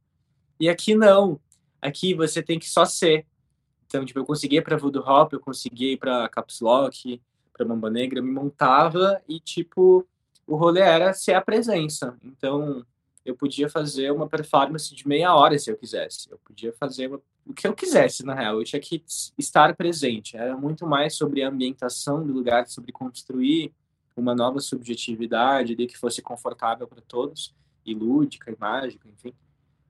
[0.59, 1.39] E aqui não.
[1.81, 3.25] Aqui você tem que só ser.
[3.85, 7.21] Então, tipo, eu conseguia para Voodoo Hop, eu conseguia para Caps Lock,
[7.53, 10.05] para Mamba Negra, me montava e, tipo,
[10.45, 12.17] o rolê era ser a presença.
[12.23, 12.85] Então,
[13.25, 16.29] eu podia fazer uma performance de meia hora se eu quisesse.
[16.31, 18.59] Eu podia fazer uma o que eu quisesse, na real.
[18.59, 19.01] Eu tinha que
[19.37, 20.35] estar presente.
[20.35, 23.73] Era muito mais sobre a ambientação do lugar, sobre construir
[24.15, 27.55] uma nova subjetividade de que fosse confortável para todos,
[27.85, 29.33] e lúdica, e mágica, enfim,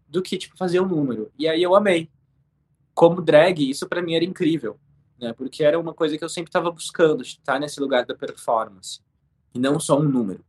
[0.08, 1.32] do que, tipo, fazer um número.
[1.38, 2.10] E aí eu amei.
[2.94, 4.80] Como drag, isso para mim era incrível,
[5.20, 5.34] né?
[5.34, 9.02] Porque era uma coisa que eu sempre estava buscando, estar nesse lugar da performance,
[9.54, 10.44] e não só um número.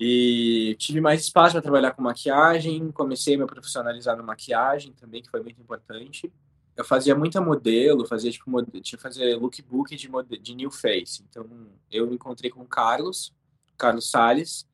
[0.00, 5.22] E tive mais espaço para trabalhar com maquiagem, comecei a me profissionalizar na maquiagem também,
[5.22, 6.32] que foi muito importante.
[6.76, 10.08] Eu fazia muita modelo, fazia tipo modelo, tinha fazer lookbook de,
[10.38, 11.24] de new face.
[11.28, 11.44] Então,
[11.90, 13.34] eu me encontrei com o Carlos,
[13.76, 14.64] Carlos Sales.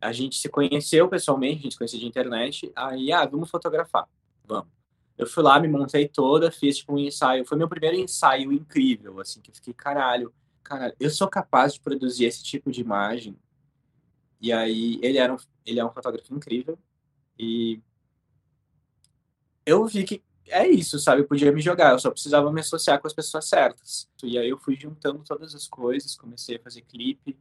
[0.00, 2.70] A gente se conheceu pessoalmente, a gente se conhecia de internet.
[2.76, 4.08] Aí, ah, vamos fotografar.
[4.44, 4.68] Vamos.
[5.16, 7.46] Eu fui lá, me montei toda, fiz tipo um ensaio.
[7.46, 10.32] Foi meu primeiro ensaio incrível, assim, que eu fiquei, caralho,
[10.62, 13.36] caralho, eu sou capaz de produzir esse tipo de imagem
[14.40, 16.78] e aí ele era um, ele é um fotógrafo incrível
[17.38, 17.80] e
[19.64, 21.22] eu vi que é isso, sabe?
[21.22, 24.08] Eu podia me jogar, eu só precisava me associar com as pessoas certas.
[24.22, 27.36] E aí eu fui juntando todas as coisas, comecei a fazer clipe,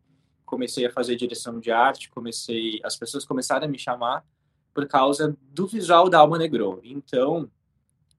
[0.46, 4.26] comecei a fazer direção de arte, comecei, as pessoas começaram a me chamar
[4.74, 6.80] por causa do visual da Alma Negro.
[6.84, 7.50] Então,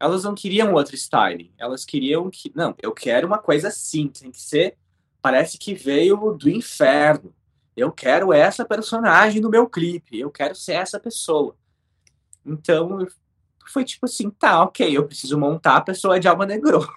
[0.00, 4.30] elas não queriam outro style, elas queriam que, não, eu quero uma coisa assim, tem
[4.30, 4.76] que ser,
[5.22, 7.34] parece que veio do inferno
[7.76, 11.54] eu quero essa personagem no meu clipe, eu quero ser essa pessoa.
[12.44, 13.06] Então,
[13.66, 16.88] foi tipo assim, tá, ok, eu preciso montar a pessoa de alma negro.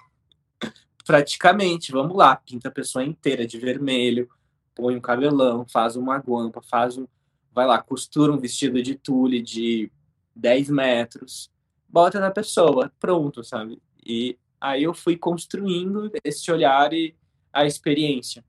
[1.04, 4.30] Praticamente, vamos lá, pinta a pessoa inteira de vermelho,
[4.74, 7.06] põe um cabelão, faz uma guampa, faz um.
[7.52, 9.90] Vai lá, costura um vestido de tule de
[10.36, 11.50] 10 metros,
[11.88, 13.82] bota na pessoa, pronto, sabe?
[14.06, 17.14] E aí eu fui construindo esse olhar e
[17.52, 18.44] a experiência.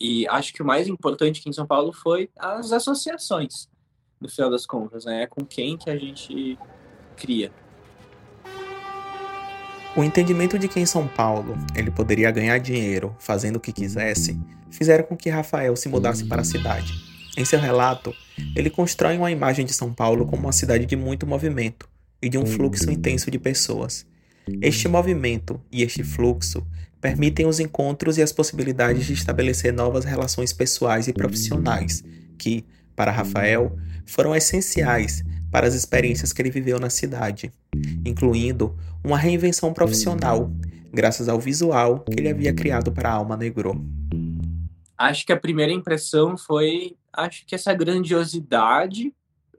[0.00, 3.68] E acho que o mais importante aqui em São Paulo foi as associações,
[4.20, 5.22] no final das contas, né?
[5.22, 6.58] É com quem que a gente
[7.16, 7.52] cria.
[9.94, 14.40] O entendimento de que em São Paulo ele poderia ganhar dinheiro fazendo o que quisesse,
[14.70, 16.94] fizeram com que Rafael se mudasse para a cidade.
[17.36, 18.14] Em seu relato,
[18.56, 21.86] ele constrói uma imagem de São Paulo como uma cidade de muito movimento
[22.22, 24.06] e de um fluxo intenso de pessoas.
[24.62, 26.66] Este movimento e este fluxo
[26.98, 32.02] permitem os encontros e as possibilidades de estabelecer novas relações pessoais e profissionais,
[32.38, 32.64] que,
[32.96, 33.76] para Rafael,
[34.06, 35.22] foram essenciais
[35.52, 37.52] para as experiências que ele viveu na cidade,
[38.06, 38.74] incluindo
[39.04, 40.50] uma reinvenção profissional,
[40.90, 43.84] graças ao visual que ele havia criado para a Alma Negro.
[44.96, 49.14] Acho que a primeira impressão foi, acho que essa grandiosidade,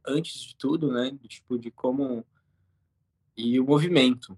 [0.05, 2.25] antes de tudo, né, tipo de como
[3.37, 4.37] e o movimento,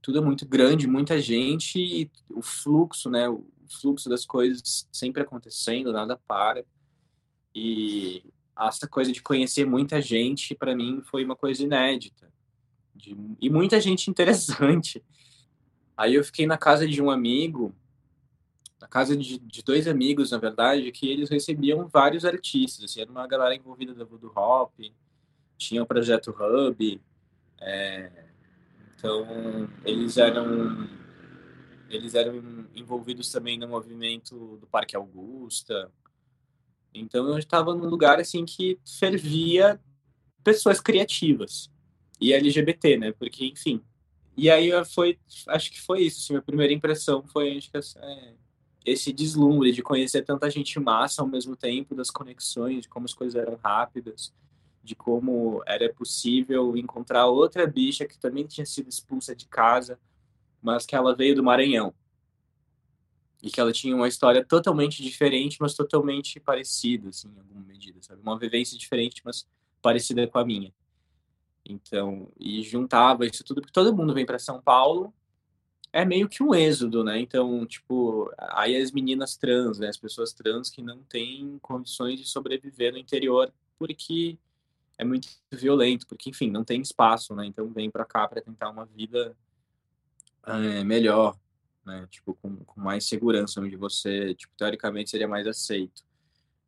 [0.00, 3.28] tudo é muito grande, muita gente e o fluxo, né?
[3.28, 3.44] O
[3.80, 6.64] fluxo das coisas sempre acontecendo, nada para.
[7.54, 8.22] E
[8.58, 12.32] essa coisa de conhecer muita gente, para mim, foi uma coisa inédita.
[12.94, 15.02] De, e muita gente interessante.
[15.96, 17.74] Aí eu fiquei na casa de um amigo,
[18.80, 22.84] na casa de, de dois amigos, na verdade, que eles recebiam vários artistas.
[22.84, 24.72] Assim, era uma galera envolvida da Voodoo Hop,
[25.56, 27.00] tinha o projeto Hub,
[27.58, 28.10] é,
[28.96, 30.88] então, eles eram
[31.88, 35.90] eles eram envolvidos também no movimento do Parque Augusta.
[36.94, 39.80] Então, eu estava num lugar assim que fervia
[40.42, 41.70] pessoas criativas
[42.20, 43.12] e LGBT, né?
[43.12, 43.82] Porque, enfim.
[44.36, 45.18] E aí foi,
[45.48, 46.20] acho que foi isso.
[46.20, 48.34] Assim, minha primeira impressão foi acho que, é,
[48.84, 53.14] esse deslumbre de conhecer tanta gente massa ao mesmo tempo, das conexões, de como as
[53.14, 54.32] coisas eram rápidas
[54.86, 59.98] de como era possível encontrar outra bicha que também tinha sido expulsa de casa,
[60.62, 61.92] mas que ela veio do Maranhão.
[63.42, 67.98] E que ela tinha uma história totalmente diferente, mas totalmente parecida, assim, em alguma medida,
[68.02, 68.20] sabe?
[68.22, 69.46] Uma vivência diferente, mas
[69.82, 70.72] parecida com a minha.
[71.64, 75.12] Então, e juntava isso tudo, porque todo mundo vem para São Paulo,
[75.92, 77.18] é meio que um êxodo, né?
[77.20, 79.88] Então, tipo, aí as meninas trans, né?
[79.88, 84.38] As pessoas trans que não têm condições de sobreviver no interior porque
[84.98, 87.46] é muito violento, porque, enfim, não tem espaço, né?
[87.46, 89.36] Então vem para cá para tentar uma vida
[90.44, 91.36] é, melhor,
[91.86, 92.06] né?
[92.10, 96.02] Tipo, com, com, mais segurança, onde você, tipo, teoricamente seria mais aceito,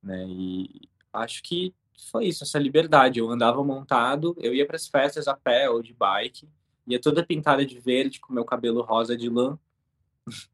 [0.02, 0.24] né?
[0.28, 1.74] E acho que
[2.10, 3.18] foi isso, essa liberdade.
[3.18, 6.48] Eu andava montado, eu ia para as festas a pé ou de bike,
[6.86, 9.58] ia toda pintada de verde, com meu cabelo rosa de lã.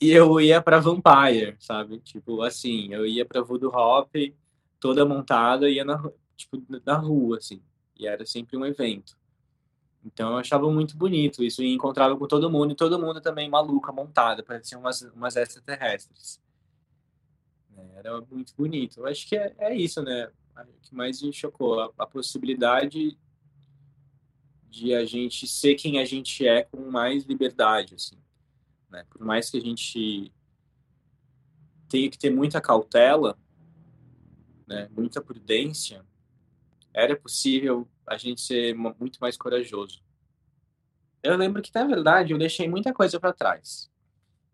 [0.00, 2.00] e eu ia para Vampire, sabe?
[2.00, 4.10] Tipo, assim, eu ia para Voodoo Hop,
[4.80, 6.02] toda montada, ia na,
[6.36, 7.62] tipo, na rua, assim.
[7.96, 9.16] E era sempre um evento.
[10.04, 13.48] Então eu achava muito bonito isso, e encontrava com todo mundo, e todo mundo também
[13.48, 16.40] maluca, montada, parecia umas, umas extraterrestres.
[17.76, 19.00] É, era muito bonito.
[19.00, 20.30] Eu acho que é, é isso, né?
[20.56, 23.16] O que mais me chocou, a, a, possibilidade
[24.68, 28.18] de a gente ser quem a gente é com mais liberdade, assim.
[28.90, 29.04] Né?
[29.08, 30.32] Por mais que a gente
[31.88, 33.38] tenha que ter muita cautela,
[34.66, 34.88] né?
[34.90, 36.04] muita prudência,
[36.94, 40.02] era possível a gente ser muito mais corajoso.
[41.22, 43.90] Eu lembro que, na verdade, eu deixei muita coisa para trás.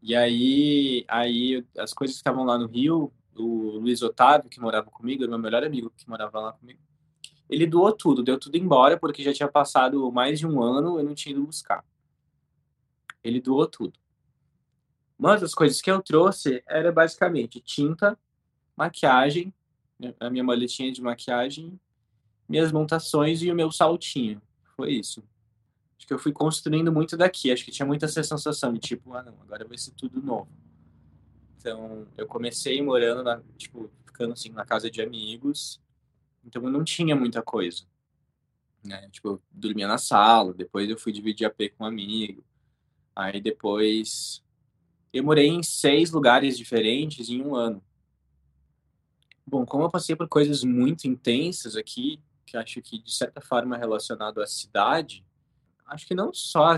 [0.02, 4.90] E aí, aí as coisas que estavam lá no Rio, o Luiz Otávio, que morava
[4.90, 6.80] comigo, meu melhor amigo que morava lá comigo,
[7.48, 11.04] ele doou tudo, deu tudo embora, porque já tinha passado mais de um ano, eu
[11.04, 11.84] não tinha ido buscar.
[13.24, 13.98] Ele doou tudo.
[15.18, 18.16] Uma das coisas que eu trouxe era basicamente tinta,
[18.76, 19.52] maquiagem,
[19.98, 21.80] né, a minha maletinha de maquiagem
[22.48, 24.40] minhas montações e o meu saltinho.
[24.76, 25.22] Foi isso.
[25.96, 27.52] Acho que eu fui construindo muito daqui.
[27.52, 30.48] Acho que tinha muita essa sensação de tipo, ah, não, agora vai ser tudo novo.
[31.58, 35.80] Então, eu comecei morando, na, tipo, ficando assim na casa de amigos.
[36.44, 37.84] Então, eu não tinha muita coisa.
[38.84, 39.08] Né?
[39.10, 42.44] Tipo, eu dormia na sala, depois eu fui dividir a com um amigo.
[43.14, 44.42] Aí depois
[45.12, 47.82] eu morei em seis lugares diferentes em um ano.
[49.44, 52.20] Bom, como eu passei por coisas muito intensas aqui,
[52.50, 55.24] que acho que de certa forma é relacionado à cidade,
[55.86, 56.76] acho que não só a,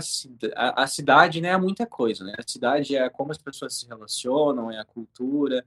[0.55, 2.33] a, a, cidade né, é muita coisa, né?
[2.37, 5.65] A cidade é como as pessoas se relacionam, é a cultura,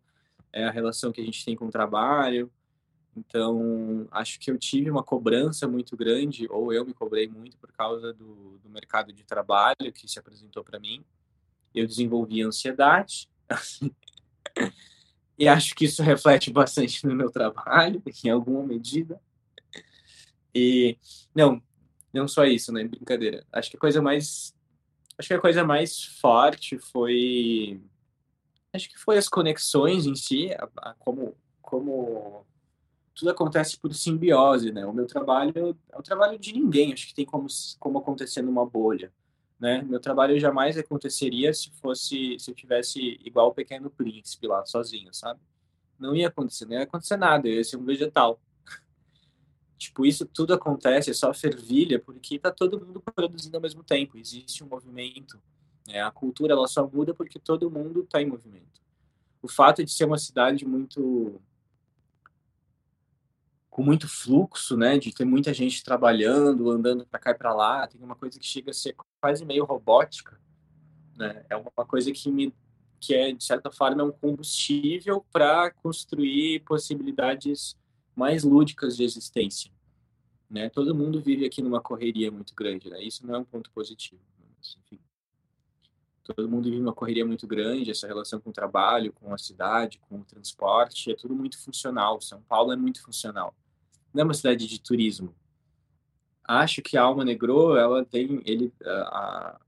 [0.52, 2.50] é a relação que a gente tem com o trabalho.
[3.16, 7.70] Então, acho que eu tive uma cobrança muito grande, ou eu me cobrei muito por
[7.72, 11.04] causa do, do mercado de trabalho que se apresentou para mim.
[11.72, 13.28] Eu desenvolvi ansiedade,
[15.38, 19.20] e acho que isso reflete bastante no meu trabalho, em alguma medida.
[20.54, 20.96] E
[21.34, 21.60] não,
[22.12, 22.84] não só isso, né?
[22.84, 23.44] Brincadeira.
[23.52, 24.54] Acho que a coisa mais
[25.18, 27.80] acho que a coisa mais forte foi
[28.72, 32.44] acho que foi as conexões em si, a, a, como como
[33.14, 34.84] tudo acontece por simbiose, né?
[34.84, 37.46] O meu trabalho é o trabalho de ninguém, acho que tem como
[37.78, 39.12] como acontecer numa bolha,
[39.58, 39.82] né?
[39.82, 45.12] Meu trabalho jamais aconteceria se fosse se eu tivesse igual o Pequeno Príncipe lá sozinho,
[45.12, 45.40] sabe?
[45.98, 48.40] Não ia acontecer, não ia acontecer nada, eu ia ser um vegetal.
[49.76, 54.16] Tipo, isso tudo acontece, é só fervilha, porque tá todo mundo produzindo ao mesmo tempo.
[54.16, 55.40] Existe um movimento.
[55.86, 56.00] Né?
[56.00, 58.80] A cultura ela só muda porque todo mundo está em movimento.
[59.42, 61.40] O fato de ser uma cidade muito
[63.68, 67.84] com muito fluxo, né, de ter muita gente trabalhando, andando para cá e para lá,
[67.88, 70.40] tem uma coisa que chega a ser quase meio robótica,
[71.16, 71.44] né?
[71.50, 72.54] É uma coisa que me
[73.00, 77.76] que é de certa forma um combustível para construir possibilidades
[78.14, 79.70] mais lúdicas de existência.
[80.48, 80.68] Né?
[80.68, 83.02] Todo mundo vive aqui numa correria muito grande, né?
[83.02, 84.20] Isso não é um ponto positivo.
[84.56, 85.00] Mas, enfim.
[86.22, 89.98] Todo mundo vive uma correria muito grande, essa relação com o trabalho, com a cidade,
[89.98, 92.20] com o transporte, é tudo muito funcional.
[92.20, 93.54] São Paulo é muito funcional.
[94.12, 95.34] Não é uma cidade de turismo.
[96.44, 99.60] Acho que a Alma Negro, ela tem, ele, a,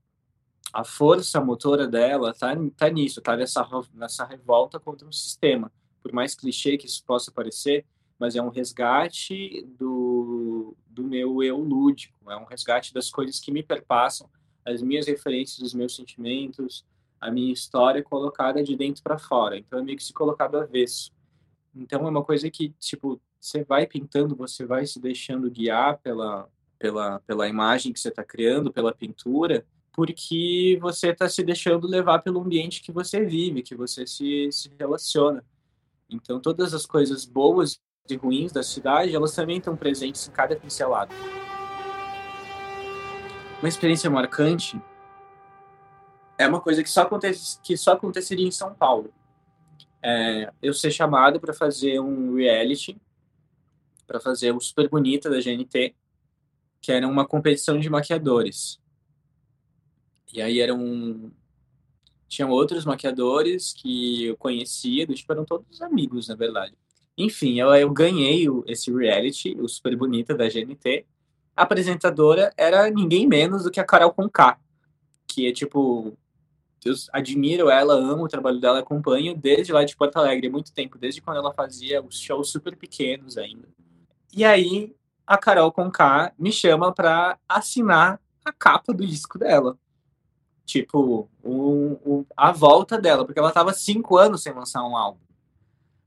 [0.73, 5.71] a força motora dela tá, tá nisso, tá nessa, nessa revolta contra um sistema.
[6.01, 7.85] Por mais clichê que isso possa parecer,
[8.19, 13.51] mas é um resgate do, do meu eu lúdico, é um resgate das coisas que
[13.51, 14.29] me perpassam,
[14.65, 16.85] as minhas referências, os meus sentimentos,
[17.19, 19.57] a minha história colocada de dentro para fora.
[19.57, 21.11] Então é meio que se colocar do avesso.
[21.75, 26.49] Então é uma coisa que, tipo, você vai pintando, você vai se deixando guiar pela,
[26.77, 32.19] pela, pela imagem que você está criando, pela pintura, porque você está se deixando levar
[32.19, 35.43] pelo ambiente que você vive, que você se, se relaciona.
[36.09, 37.81] Então, todas as coisas boas
[38.13, 41.13] e ruins da cidade, elas também estão presentes em cada pincelada.
[43.59, 44.79] Uma experiência marcante
[46.37, 49.11] é uma coisa que só, acontece, que só aconteceria em São Paulo.
[50.01, 53.01] É, eu ser chamado para fazer um reality,
[54.05, 55.95] para fazer o Super Bonita da GNT,
[56.79, 58.79] que era uma competição de maquiadores.
[60.33, 61.31] E aí eram.
[62.27, 66.75] Tinham outros maquiadores que eu conhecia, tipo, eram todos amigos, na verdade.
[67.17, 71.05] Enfim, eu, eu ganhei esse reality, o Super Bonita da GNT.
[71.55, 74.59] A apresentadora era ninguém menos do que a Carol Conká,
[75.27, 76.15] que é tipo
[76.85, 80.97] eu admiro ela, amo o trabalho dela, acompanho desde lá de Porto Alegre, muito tempo,
[80.97, 83.67] desde quando ela fazia os shows super pequenos ainda.
[84.33, 84.95] E aí
[85.25, 89.77] a Carol Conká me chama para assinar a capa do disco dela.
[90.65, 95.19] Tipo, um, um, a volta dela, porque ela tava cinco anos sem lançar um álbum.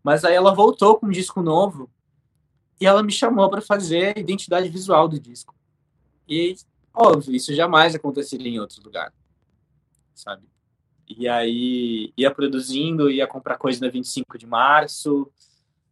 [0.03, 1.91] Mas aí ela voltou com um disco novo
[2.81, 5.55] e ela me chamou para fazer a identidade visual do disco.
[6.29, 6.55] E,
[6.95, 9.13] óbvio, isso jamais aconteceria em outro lugar,
[10.15, 10.49] sabe?
[11.07, 15.31] E aí ia produzindo, ia comprar coisa na 25 de março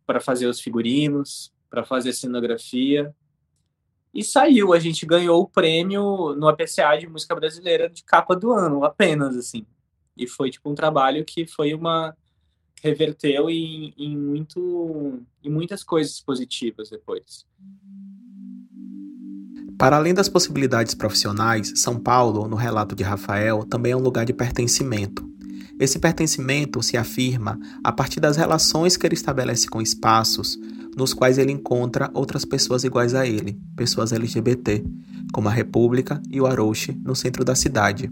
[0.06, 3.14] para fazer os figurinos, para fazer a cenografia.
[4.14, 8.52] E saiu, a gente ganhou o prêmio no APCA de música brasileira de capa do
[8.52, 9.66] ano, apenas assim.
[10.16, 12.16] E foi tipo um trabalho que foi uma
[12.82, 17.46] reverteu em, em muito em muitas coisas positivas depois.
[19.78, 24.26] Para além das possibilidades profissionais, São Paulo, no relato de Rafael, também é um lugar
[24.26, 25.28] de pertencimento.
[25.78, 30.58] Esse pertencimento se afirma a partir das relações que ele estabelece com espaços
[30.98, 34.84] nos quais ele encontra outras pessoas iguais a ele, pessoas LGBT,
[35.32, 38.10] como a República e o Arouche, no centro da cidade,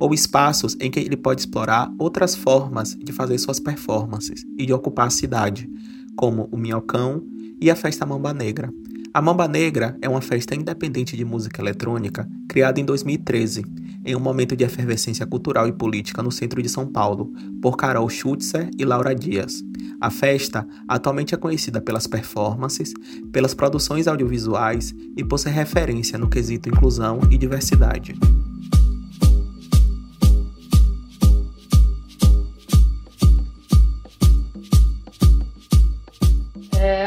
[0.00, 4.72] ou espaços em que ele pode explorar outras formas de fazer suas performances e de
[4.72, 5.70] ocupar a cidade,
[6.16, 7.22] como o Minhocão
[7.60, 8.68] e a Festa Mamba Negra,
[9.14, 13.64] a Mamba Negra é uma festa independente de música eletrônica criada em 2013,
[14.04, 17.32] em um momento de efervescência cultural e política no centro de São Paulo,
[17.62, 19.62] por Carol Schutzer e Laura Dias.
[20.00, 22.92] A festa atualmente é conhecida pelas performances,
[23.32, 28.14] pelas produções audiovisuais e por ser referência no quesito inclusão e diversidade.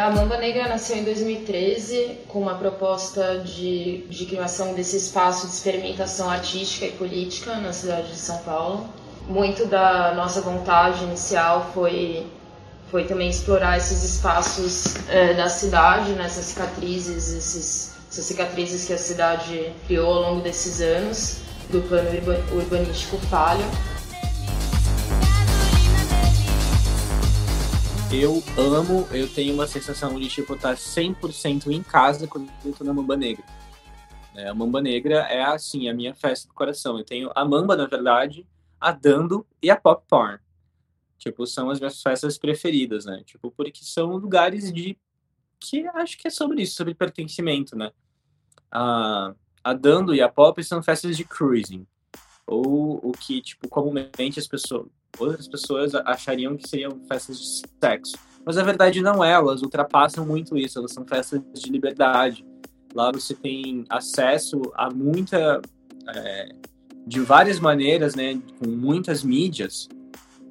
[0.01, 5.53] A Mamba Negra nasceu em 2013 com uma proposta de, de criação desse espaço de
[5.53, 8.88] experimentação artística e política na cidade de São Paulo.
[9.28, 12.25] Muito da nossa vontade inicial foi,
[12.89, 18.93] foi também explorar esses espaços é, da cidade, né, essas cicatrizes, esses, essas cicatrizes que
[18.93, 22.09] a cidade criou ao longo desses anos do plano
[22.53, 23.65] urbanístico falho.
[28.12, 32.74] Eu amo, eu tenho uma sensação de, tipo, estar tá 100% em casa quando eu
[32.74, 33.43] tô na Mamba Negra.
[34.34, 36.97] É, a Mamba Negra é, assim, a minha festa do coração.
[36.97, 38.47] Eu tenho a Mamba, na verdade,
[38.80, 40.39] a Dando e a Pop Porn.
[41.18, 43.24] Tipo, são as minhas festas preferidas, né?
[43.26, 44.97] Tipo, porque são lugares de...
[45.60, 47.91] que acho que é sobre isso, sobre pertencimento, né?
[48.72, 49.34] A,
[49.64, 51.86] a Dando e a Pop são festas de cruising.
[52.45, 54.88] Ou o que, tipo, comumente as pessoas
[55.20, 58.18] outras pessoas achariam que seriam festas de sexo.
[58.45, 62.45] Mas na verdade não é, elas ultrapassam muito isso, elas são festas de liberdade.
[62.93, 65.61] Lá você tem acesso a muita.
[66.09, 66.49] É,
[67.05, 69.88] de várias maneiras, né, com muitas mídias,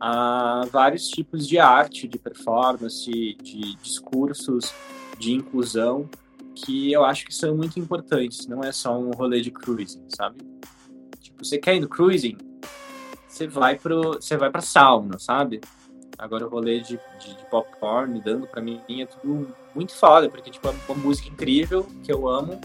[0.00, 4.72] a vários tipos de arte, de performance, de discursos,
[5.18, 6.08] de inclusão,
[6.54, 8.46] que eu acho que são muito importantes.
[8.46, 10.38] Não é só um rolê de cruising, sabe?
[11.20, 12.36] Tipo, você quer ir no cruising?
[13.36, 14.14] Você vai pro.
[14.14, 15.60] Você vai pra sauna, sabe?
[16.18, 20.50] Agora o rolê de, de, de popcorn dando pra mim é tudo muito foda, porque
[20.50, 22.58] tipo, é uma música incrível que eu amo.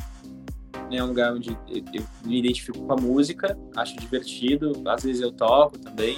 [0.90, 0.98] Né?
[0.98, 5.22] É um lugar onde eu, eu me identifico com a música, acho divertido, às vezes
[5.22, 6.18] eu toco também,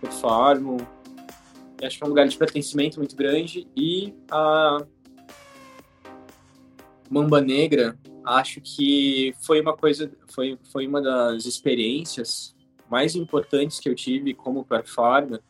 [0.00, 0.78] performo.
[1.80, 4.78] Acho que é um lugar de pertencimento muito grande e a
[7.08, 12.54] Mamba Negra acho que foi uma coisa, foi, foi uma das experiências
[12.92, 15.42] mais importantes que eu tive como performer,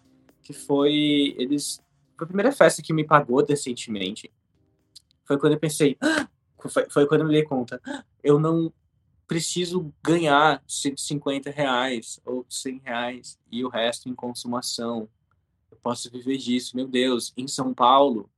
[0.44, 1.82] que foi eles
[2.16, 4.30] foi a primeira festa que me pagou decentemente.
[5.24, 6.28] Foi quando eu pensei, ah!
[6.56, 8.04] foi, foi, quando eu me dei conta, ah!
[8.22, 8.72] eu não
[9.26, 15.08] preciso ganhar 150 reais ou 100 reais e o resto em consumação.
[15.68, 16.76] Eu posso viver disso.
[16.76, 18.30] Meu Deus, em São Paulo,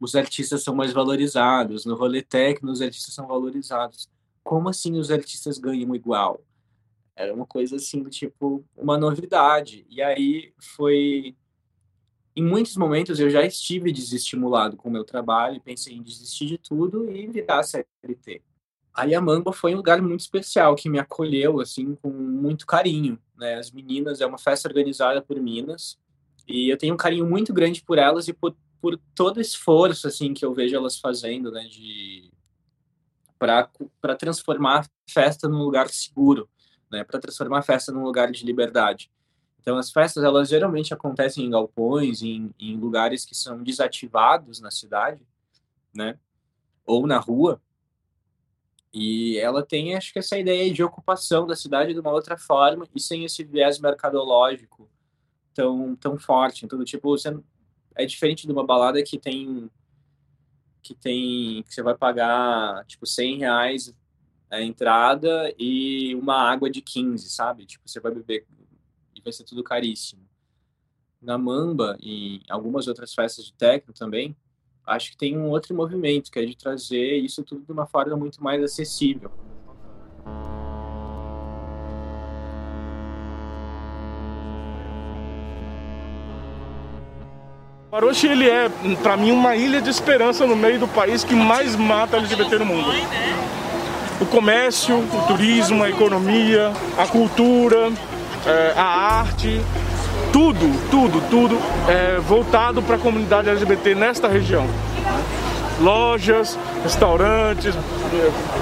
[0.00, 1.84] os artistas são mais valorizados.
[1.84, 4.08] No técnico, os artistas são valorizados.
[4.42, 6.40] Como assim os artistas ganham igual?
[7.20, 9.86] Era uma coisa assim, tipo, uma novidade.
[9.90, 11.36] E aí foi.
[12.34, 16.56] Em muitos momentos eu já estive desestimulado com o meu trabalho, pensei em desistir de
[16.56, 18.42] tudo e virar CLT.
[18.94, 23.18] Aí a Mamba foi um lugar muito especial, que me acolheu, assim, com muito carinho,
[23.36, 23.56] né?
[23.56, 25.98] As meninas, é uma festa organizada por Minas,
[26.48, 30.32] e eu tenho um carinho muito grande por elas e por, por todo esforço, assim,
[30.32, 31.64] que eu vejo elas fazendo, né?
[31.64, 32.30] De...
[33.38, 36.48] Para transformar a festa num lugar seguro,
[36.90, 37.04] né?
[37.04, 39.10] Para transformar a festa num lugar de liberdade.
[39.60, 44.70] Então, as festas, elas geralmente acontecem em galpões, em, em lugares que são desativados na
[44.70, 45.26] cidade,
[45.94, 46.18] né?
[46.86, 47.60] Ou na rua,
[48.92, 52.88] e ela tem, acho que, essa ideia de ocupação da cidade de uma outra forma
[52.94, 54.90] e sem esse viés mercadológico
[55.54, 56.64] tão, tão forte.
[56.64, 57.36] Então, tipo, você
[57.94, 59.70] é diferente de uma balada que tem
[60.82, 63.94] que tem que você vai pagar tipo 100 reais
[64.50, 67.64] a entrada e uma água de 15, sabe?
[67.64, 68.46] Tipo, você vai beber
[69.14, 70.22] e vai ser tudo caríssimo.
[71.22, 74.34] Na Mamba e algumas outras festas de techno também,
[74.86, 78.16] acho que tem um outro movimento, que é de trazer isso tudo de uma forma
[78.16, 79.30] muito mais acessível.
[87.92, 88.68] O Aroche, ele é,
[89.02, 92.66] para mim, uma ilha de esperança no meio do país que mais mata LGBT no
[92.66, 92.88] mundo.
[94.20, 97.90] O comércio, o turismo, a economia, a cultura,
[98.46, 99.60] é, a arte,
[100.32, 101.56] tudo, tudo, tudo
[101.88, 104.66] é voltado para a comunidade LGBT nesta região.
[105.80, 107.74] Lojas, restaurantes,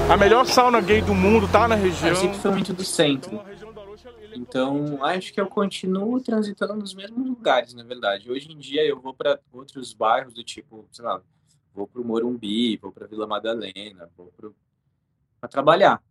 [0.09, 2.15] a melhor sauna gay do mundo está na região.
[2.53, 3.41] Muito do centro.
[4.35, 8.31] Então, acho que eu continuo transitando nos mesmos lugares, na verdade.
[8.31, 11.21] Hoje em dia eu vou para outros bairros do tipo, sei lá,
[11.75, 14.49] vou para o Morumbi, vou para Vila Madalena, vou para
[15.47, 16.03] trabalhar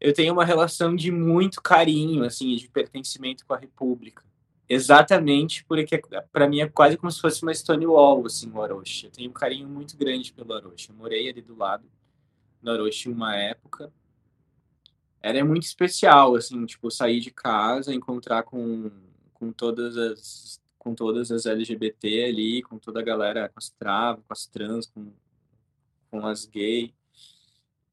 [0.00, 4.24] eu tenho uma relação de muito carinho, assim, de pertencimento com a República.
[4.68, 6.00] Exatamente porque,
[6.30, 9.06] para mim, é quase como se fosse uma Stonewall, assim, o Orochi.
[9.06, 10.90] Eu tenho um carinho muito grande pelo Orochi.
[10.90, 11.84] Eu morei ali do lado
[12.62, 13.90] do Orochi uma época.
[15.20, 18.90] Era muito especial, assim, tipo, sair de casa, encontrar com,
[19.34, 24.24] com todas as com todas as LGBT ali, com toda a galera, com as travas,
[24.26, 25.12] com as trans, com,
[26.08, 26.92] com as gays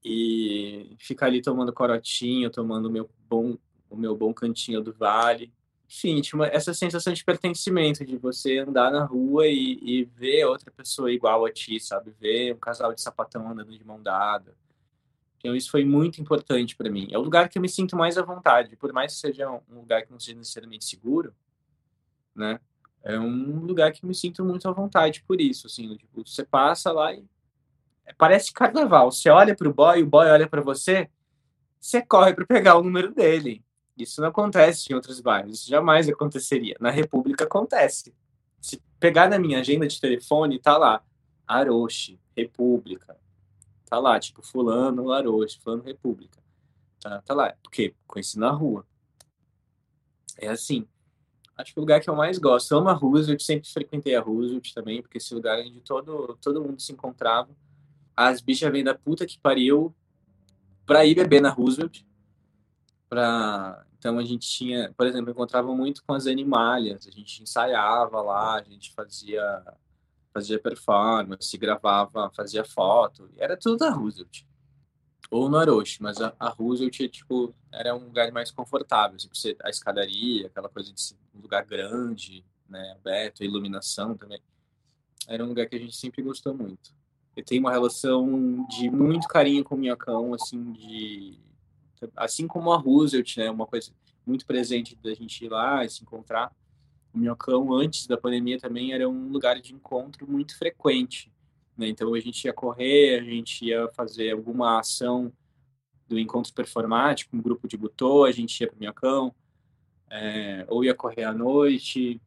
[0.07, 3.57] e ficar ali tomando corotinho, tomando o meu bom,
[3.89, 5.51] o meu bom cantinho do vale.
[5.89, 10.45] Enfim, tinha uma, essa sensação de pertencimento, de você andar na rua e, e ver
[10.45, 12.13] outra pessoa igual a ti, sabe?
[12.19, 14.55] Ver um casal de sapatão andando de mão dada.
[15.39, 17.07] Então, isso foi muito importante para mim.
[17.11, 19.79] É o lugar que eu me sinto mais à vontade, por mais que seja um
[19.79, 21.33] lugar que não seja necessariamente seguro,
[22.35, 22.59] né?
[23.03, 26.43] É um lugar que eu me sinto muito à vontade por isso, assim, tipo, você
[26.43, 27.23] passa lá e
[28.17, 29.11] parece carnaval.
[29.11, 31.09] Você olha para o boy, o boy olha para você,
[31.79, 33.63] você corre para pegar o número dele.
[33.97, 36.75] Isso não acontece em outros bairros, isso jamais aconteceria.
[36.79, 38.13] Na República acontece.
[38.59, 41.03] Se pegar na minha agenda de telefone, tá lá,
[41.47, 43.17] Aroche, República.
[43.85, 46.43] Tá lá, tipo, fulano, Aroche, fulano, República.
[46.99, 47.53] Tá, tá lá.
[47.63, 47.93] Por quê?
[48.07, 48.85] Conheci na rua.
[50.37, 50.87] É assim.
[51.55, 52.71] Acho que o lugar que eu mais gosto.
[52.71, 56.61] Eu amo a Roosevelt, sempre frequentei a Roosevelt também, porque esse lugar onde todo, todo
[56.61, 57.49] mundo se encontrava
[58.15, 59.93] as bichas vêm da puta que pariu
[60.85, 62.03] pra ir beber na Roosevelt.
[63.09, 63.85] Pra...
[63.97, 68.55] Então a gente tinha, por exemplo, encontrava muito com as animalhas, a gente ensaiava lá,
[68.59, 69.63] a gente fazia
[70.33, 74.43] fazia performance, gravava, fazia foto, era tudo da Roosevelt.
[75.31, 79.69] Ou no Aroche, mas a, a Roosevelt, tipo, era um lugar mais confortável, assim, a
[79.69, 81.01] escadaria, aquela coisa de
[81.33, 84.41] um lugar grande, né, aberto, iluminação também.
[85.25, 86.93] Era um lugar que a gente sempre gostou muito
[87.35, 91.39] eu tenho uma relação de muito carinho com o Minhocão, assim, de
[92.15, 93.91] assim como a Roosevelt, né, uma coisa
[94.25, 96.51] muito presente da gente ir lá e se encontrar.
[97.13, 101.31] O Minhocão, antes da pandemia, também era um lugar de encontro muito frequente.
[101.77, 101.87] Né?
[101.87, 105.31] Então, a gente ia correr, a gente ia fazer alguma ação
[106.07, 109.33] do encontro performático, um grupo de butô, a gente ia para o Minhocão,
[110.09, 112.21] é, ou ia correr à noite,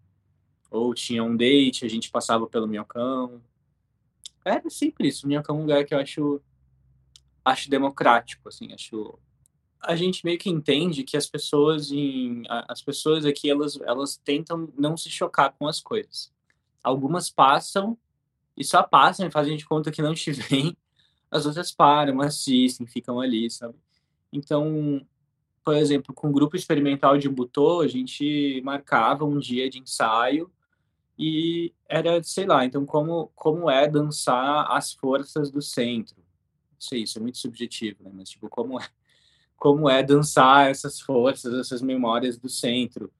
[0.71, 3.41] ou tinha um date, a gente passava pelo Minhocão.
[4.45, 5.27] É sempre isso.
[5.27, 6.41] Minhoca é um lugar que eu acho,
[7.45, 9.19] acho democrático, assim, acho
[9.81, 14.69] a gente meio que entende que as pessoas em as pessoas aqui elas elas tentam
[14.77, 16.33] não se chocar com as coisas.
[16.83, 17.97] Algumas passam
[18.57, 20.77] e só passam e fazem de conta que não te veem.
[21.31, 23.75] As outras param, assistem, ficam ali, sabe?
[24.33, 25.07] Então,
[25.63, 30.51] por exemplo, com o grupo experimental de Butô, a gente marcava um dia de ensaio
[31.19, 36.17] e era, sei lá, então como, como é dançar as forças do centro?
[36.17, 38.11] Não sei, isso é muito subjetivo, né?
[38.15, 38.89] Mas, tipo, como é,
[39.57, 43.13] como é dançar essas forças, essas memórias do centro?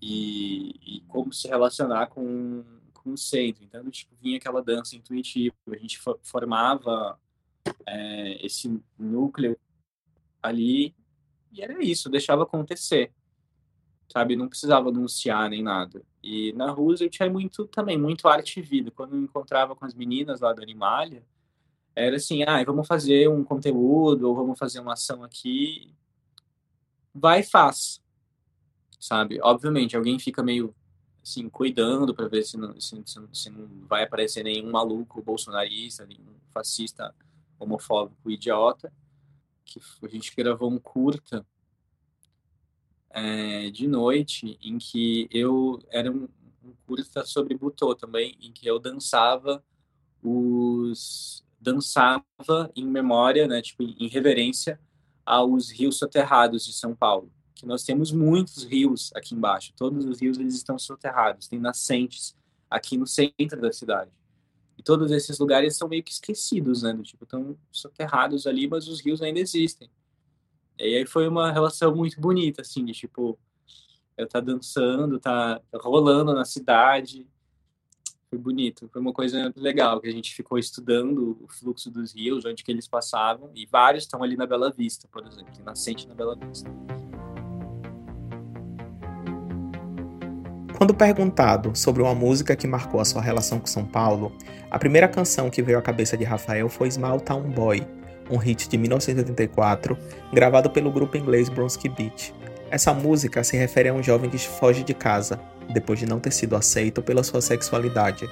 [0.00, 3.64] E, e como se relacionar com, com o centro.
[3.64, 7.18] Então, tipo, vinha aquela dança intuitiva, a gente formava
[7.86, 9.58] é, esse núcleo
[10.42, 10.94] ali
[11.52, 13.12] e era isso, deixava acontecer,
[14.12, 14.36] sabe?
[14.36, 16.02] Não precisava anunciar nem nada.
[16.30, 18.90] E na Roosevelt tinha muito também, muito arte e vida.
[18.90, 21.24] Quando eu encontrava com as meninas lá da Animalia,
[21.96, 25.90] era assim, ah, vamos fazer um conteúdo, ou vamos fazer uma ação aqui.
[27.14, 28.02] Vai e faz,
[29.00, 29.40] sabe?
[29.42, 30.74] Obviamente, alguém fica meio
[31.22, 33.02] assim, cuidando para ver se não, se,
[33.32, 37.14] se, não vai aparecer nenhum maluco bolsonarista, nenhum fascista
[37.58, 38.92] homofóbico idiota.
[39.64, 41.44] Que a gente gravou um curta
[43.10, 46.28] é, de noite em que eu era um,
[46.62, 49.62] um sobre Butô também, em que eu dançava
[50.22, 52.22] os dançava
[52.76, 54.80] em memória, né, tipo em reverência
[55.26, 59.72] aos rios soterrados de São Paulo que nós temos muitos rios aqui embaixo.
[59.76, 62.36] Todos os rios eles estão soterrados, tem nascentes
[62.70, 64.12] aqui no centro da cidade.
[64.76, 66.96] E todos esses lugares são meio que esquecidos, né?
[67.02, 69.90] Tipo, estão soterrados ali, mas os rios ainda existem.
[70.78, 73.38] E aí foi uma relação muito bonita, assim, de tipo,
[74.16, 77.26] eu tá dançando, tá rolando na cidade.
[78.30, 82.44] Foi bonito, foi uma coisa legal, que a gente ficou estudando o fluxo dos rios,
[82.44, 86.14] onde que eles passavam, e vários estão ali na Bela Vista, por exemplo, nascente na
[86.14, 86.70] Bela Vista.
[90.76, 94.30] Quando perguntado sobre uma música que marcou a sua relação com São Paulo,
[94.70, 97.80] a primeira canção que veio à cabeça de Rafael foi Small Town Boy,
[98.30, 99.96] um hit de 1984,
[100.32, 102.32] gravado pelo grupo inglês Bronski Beat.
[102.70, 105.40] Essa música se refere a um jovem que foge de casa,
[105.72, 108.28] depois de não ter sido aceito pela sua sexualidade.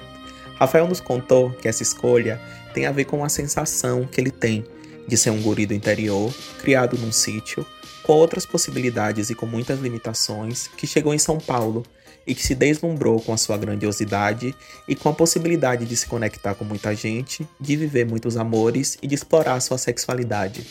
[0.55, 2.39] Rafael nos contou que essa escolha
[2.73, 4.65] tem a ver com a sensação que ele tem
[5.07, 7.65] de ser um guri do interior, criado num sítio,
[8.03, 11.83] com outras possibilidades e com muitas limitações, que chegou em São Paulo
[12.27, 14.53] e que se deslumbrou com a sua grandiosidade
[14.87, 19.07] e com a possibilidade de se conectar com muita gente, de viver muitos amores e
[19.07, 20.67] de explorar sua sexualidade.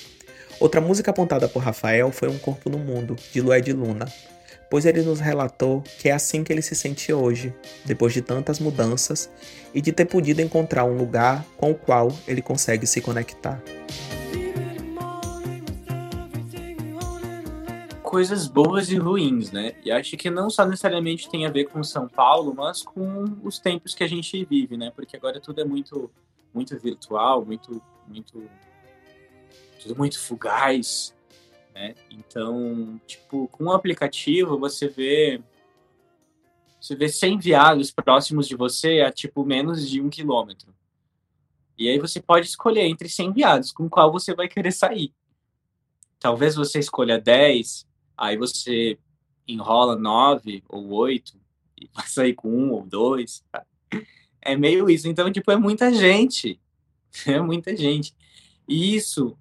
[0.60, 4.06] Outra música apontada por Rafael foi Um Corpo no Mundo, de Lued Luna,
[4.70, 7.54] pois ele nos relatou que é assim que ele se sente hoje,
[7.84, 9.30] depois de tantas mudanças
[9.74, 13.62] e de ter podido encontrar um lugar com o qual ele consegue se conectar.
[18.16, 19.74] Coisas boas e ruins, né?
[19.84, 23.58] E acho que não só necessariamente tem a ver com São Paulo, mas com os
[23.58, 24.90] tempos que a gente vive, né?
[24.90, 26.10] Porque agora tudo é muito,
[26.54, 28.48] muito virtual, muito, muito,
[29.82, 31.14] tudo muito fugaz,
[31.74, 31.94] né?
[32.10, 35.42] Então, tipo, com o aplicativo você vê,
[36.80, 40.74] você vê 100 viados próximos de você a tipo menos de um quilômetro.
[41.76, 45.12] E aí você pode escolher entre 100 viados com qual você vai querer sair.
[46.18, 47.85] Talvez você escolha 10
[48.16, 48.98] Aí você
[49.46, 51.38] enrola nove ou oito
[51.80, 53.44] e vai sair com um ou dois.
[54.40, 55.08] É meio isso.
[55.08, 56.60] Então, tipo, é muita gente.
[57.26, 58.14] É muita gente.
[58.68, 59.38] E isso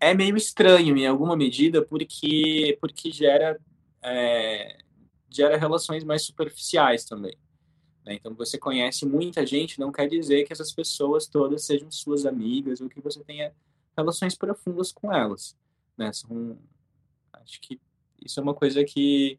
[0.00, 3.60] é meio estranho em alguma medida porque porque gera
[4.02, 4.78] é,
[5.28, 7.36] gera relações mais superficiais também.
[8.04, 8.14] Né?
[8.14, 12.80] Então, você conhece muita gente, não quer dizer que essas pessoas todas sejam suas amigas
[12.80, 13.52] ou que você tenha
[13.96, 15.56] relações profundas com elas.
[15.96, 16.12] Né?
[16.12, 16.58] São
[17.42, 17.80] Acho que
[18.24, 19.38] isso é uma coisa que,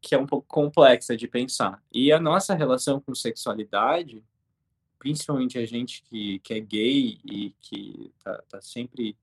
[0.00, 1.82] que é um pouco complexa de pensar.
[1.92, 4.24] E a nossa relação com sexualidade,
[4.98, 9.16] principalmente a gente que, que é gay e que tá, tá sempre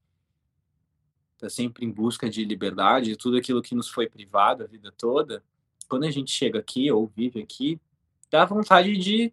[1.38, 5.42] tá sempre em busca de liberdade, tudo aquilo que nos foi privado a vida toda,
[5.88, 7.80] quando a gente chega aqui ou vive aqui,
[8.30, 9.32] dá vontade de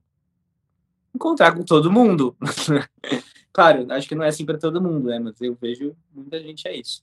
[1.14, 2.36] encontrar com todo mundo.
[3.52, 5.18] claro, acho que não é assim para todo mundo, né?
[5.18, 7.02] Mas eu vejo muita gente é isso.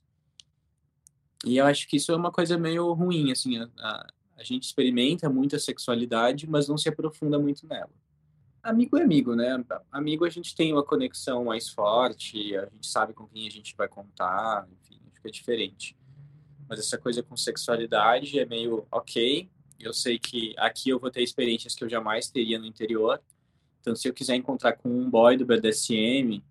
[1.46, 4.64] E eu acho que isso é uma coisa meio ruim, assim, a, a, a gente
[4.64, 7.92] experimenta muita sexualidade, mas não se aprofunda muito nela.
[8.62, 9.62] Amigo é amigo, né?
[9.92, 13.76] Amigo a gente tem uma conexão mais forte, a gente sabe com quem a gente
[13.76, 15.96] vai contar, enfim, é diferente.
[16.68, 19.50] Mas essa coisa com sexualidade é meio ok.
[19.80, 23.22] Eu sei que aqui eu vou ter experiências que eu jamais teria no interior.
[23.82, 26.42] Então, se eu quiser encontrar com um boy do BDSM,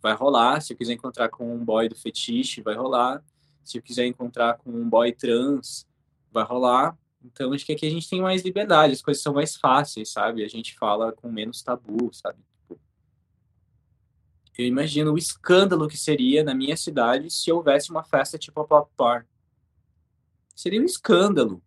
[0.00, 0.60] vai rolar.
[0.60, 3.22] Se eu quiser encontrar com um boy do fetiche, vai rolar
[3.66, 5.86] se eu quiser encontrar com um boy trans,
[6.30, 6.96] vai rolar.
[7.24, 10.44] Então, acho que aqui a gente tem mais liberdade, as coisas são mais fáceis, sabe?
[10.44, 12.38] A gente fala com menos tabu, sabe?
[14.56, 18.64] Eu imagino o escândalo que seria na minha cidade se houvesse uma festa tipo a
[18.64, 19.26] Pop Bar.
[20.54, 21.62] Seria um escândalo.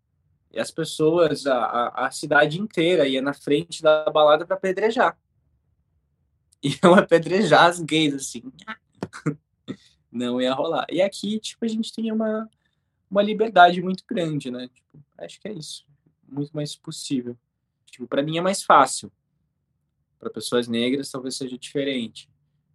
[0.52, 5.16] E as pessoas, a, a, a cidade inteira ia na frente da balada para apedrejar.
[6.64, 8.52] Iam apedrejar as gays, assim
[10.12, 10.86] não ia rolar.
[10.90, 12.50] E aqui, tipo, a gente tem uma,
[13.10, 14.68] uma liberdade muito grande, né?
[14.68, 15.86] Tipo, acho que é isso.
[16.28, 17.38] Muito mais possível.
[17.86, 19.12] Tipo, para mim é mais fácil.
[20.20, 22.30] Para pessoas negras talvez seja diferente.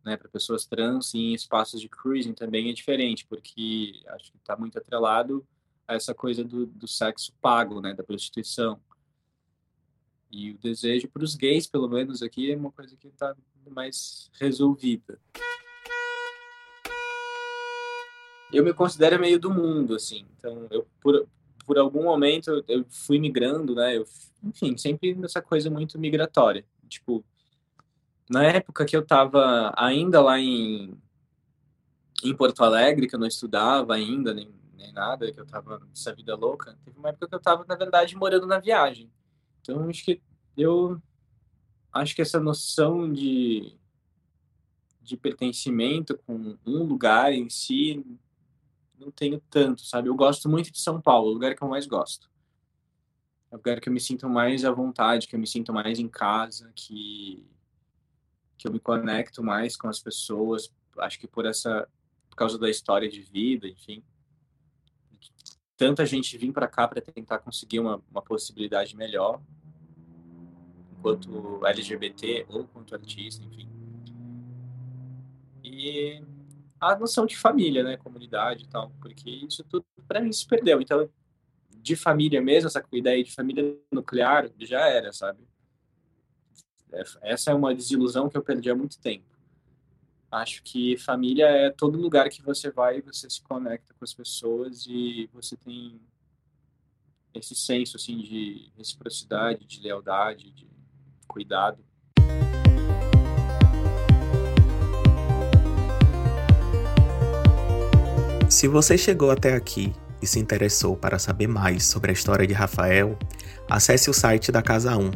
[0.04, 4.54] né, para pessoas trans em espaços de cruising também é diferente, porque acho que está
[4.54, 5.46] muito atrelado
[5.88, 8.78] a essa coisa do, do sexo pago, né, da prostituição.
[10.30, 13.34] E o desejo para os gays, pelo menos aqui, é uma coisa que está
[13.70, 15.18] mais resolvida.
[18.52, 20.26] Eu me considero meio do mundo, assim.
[20.36, 21.26] Então, eu por,
[21.66, 23.96] por algum momento eu fui migrando, né?
[23.96, 24.06] Eu,
[24.42, 26.64] enfim, sempre nessa coisa muito migratória.
[26.88, 27.24] Tipo,
[28.28, 30.94] na época que eu estava ainda lá em,
[32.22, 36.14] em Porto Alegre, que eu não estudava ainda, nem, nem nada, que eu estava nessa
[36.14, 39.10] vida louca, teve uma época que eu estava, na verdade, morando na viagem.
[39.60, 40.20] Então, acho que
[40.56, 41.00] eu
[41.92, 43.72] acho que essa noção de,
[45.00, 48.04] de pertencimento com um lugar em si
[48.98, 50.08] não tenho tanto, sabe?
[50.08, 52.30] Eu gosto muito de São Paulo, o lugar que eu mais gosto.
[53.50, 55.98] É o lugar que eu me sinto mais à vontade, que eu me sinto mais
[55.98, 57.44] em casa, que
[58.56, 61.88] que eu me conecto mais com as pessoas, acho que por essa
[62.30, 64.02] por causa da história de vida, enfim.
[65.76, 69.40] Tanta gente vir para cá para tentar conseguir uma, uma possibilidade melhor,
[70.92, 73.68] enquanto LGBT ou quanto artista, enfim.
[75.62, 76.22] E
[76.80, 80.80] a noção de família, né, comunidade e tal, porque isso tudo para mim se perdeu.
[80.80, 81.08] Então,
[81.70, 85.46] de família mesmo, essa ideia de família nuclear já era, sabe?
[87.22, 89.26] Essa é uma desilusão que eu perdi há muito tempo.
[90.30, 94.86] Acho que família é todo lugar que você vai, você se conecta com as pessoas
[94.86, 96.00] e você tem
[97.32, 100.68] esse senso assim de reciprocidade, de lealdade, de
[101.26, 101.84] cuidado.
[108.64, 109.92] Se você chegou até aqui
[110.22, 113.18] e se interessou para saber mais sobre a história de Rafael,
[113.68, 115.10] acesse o site da Casa 1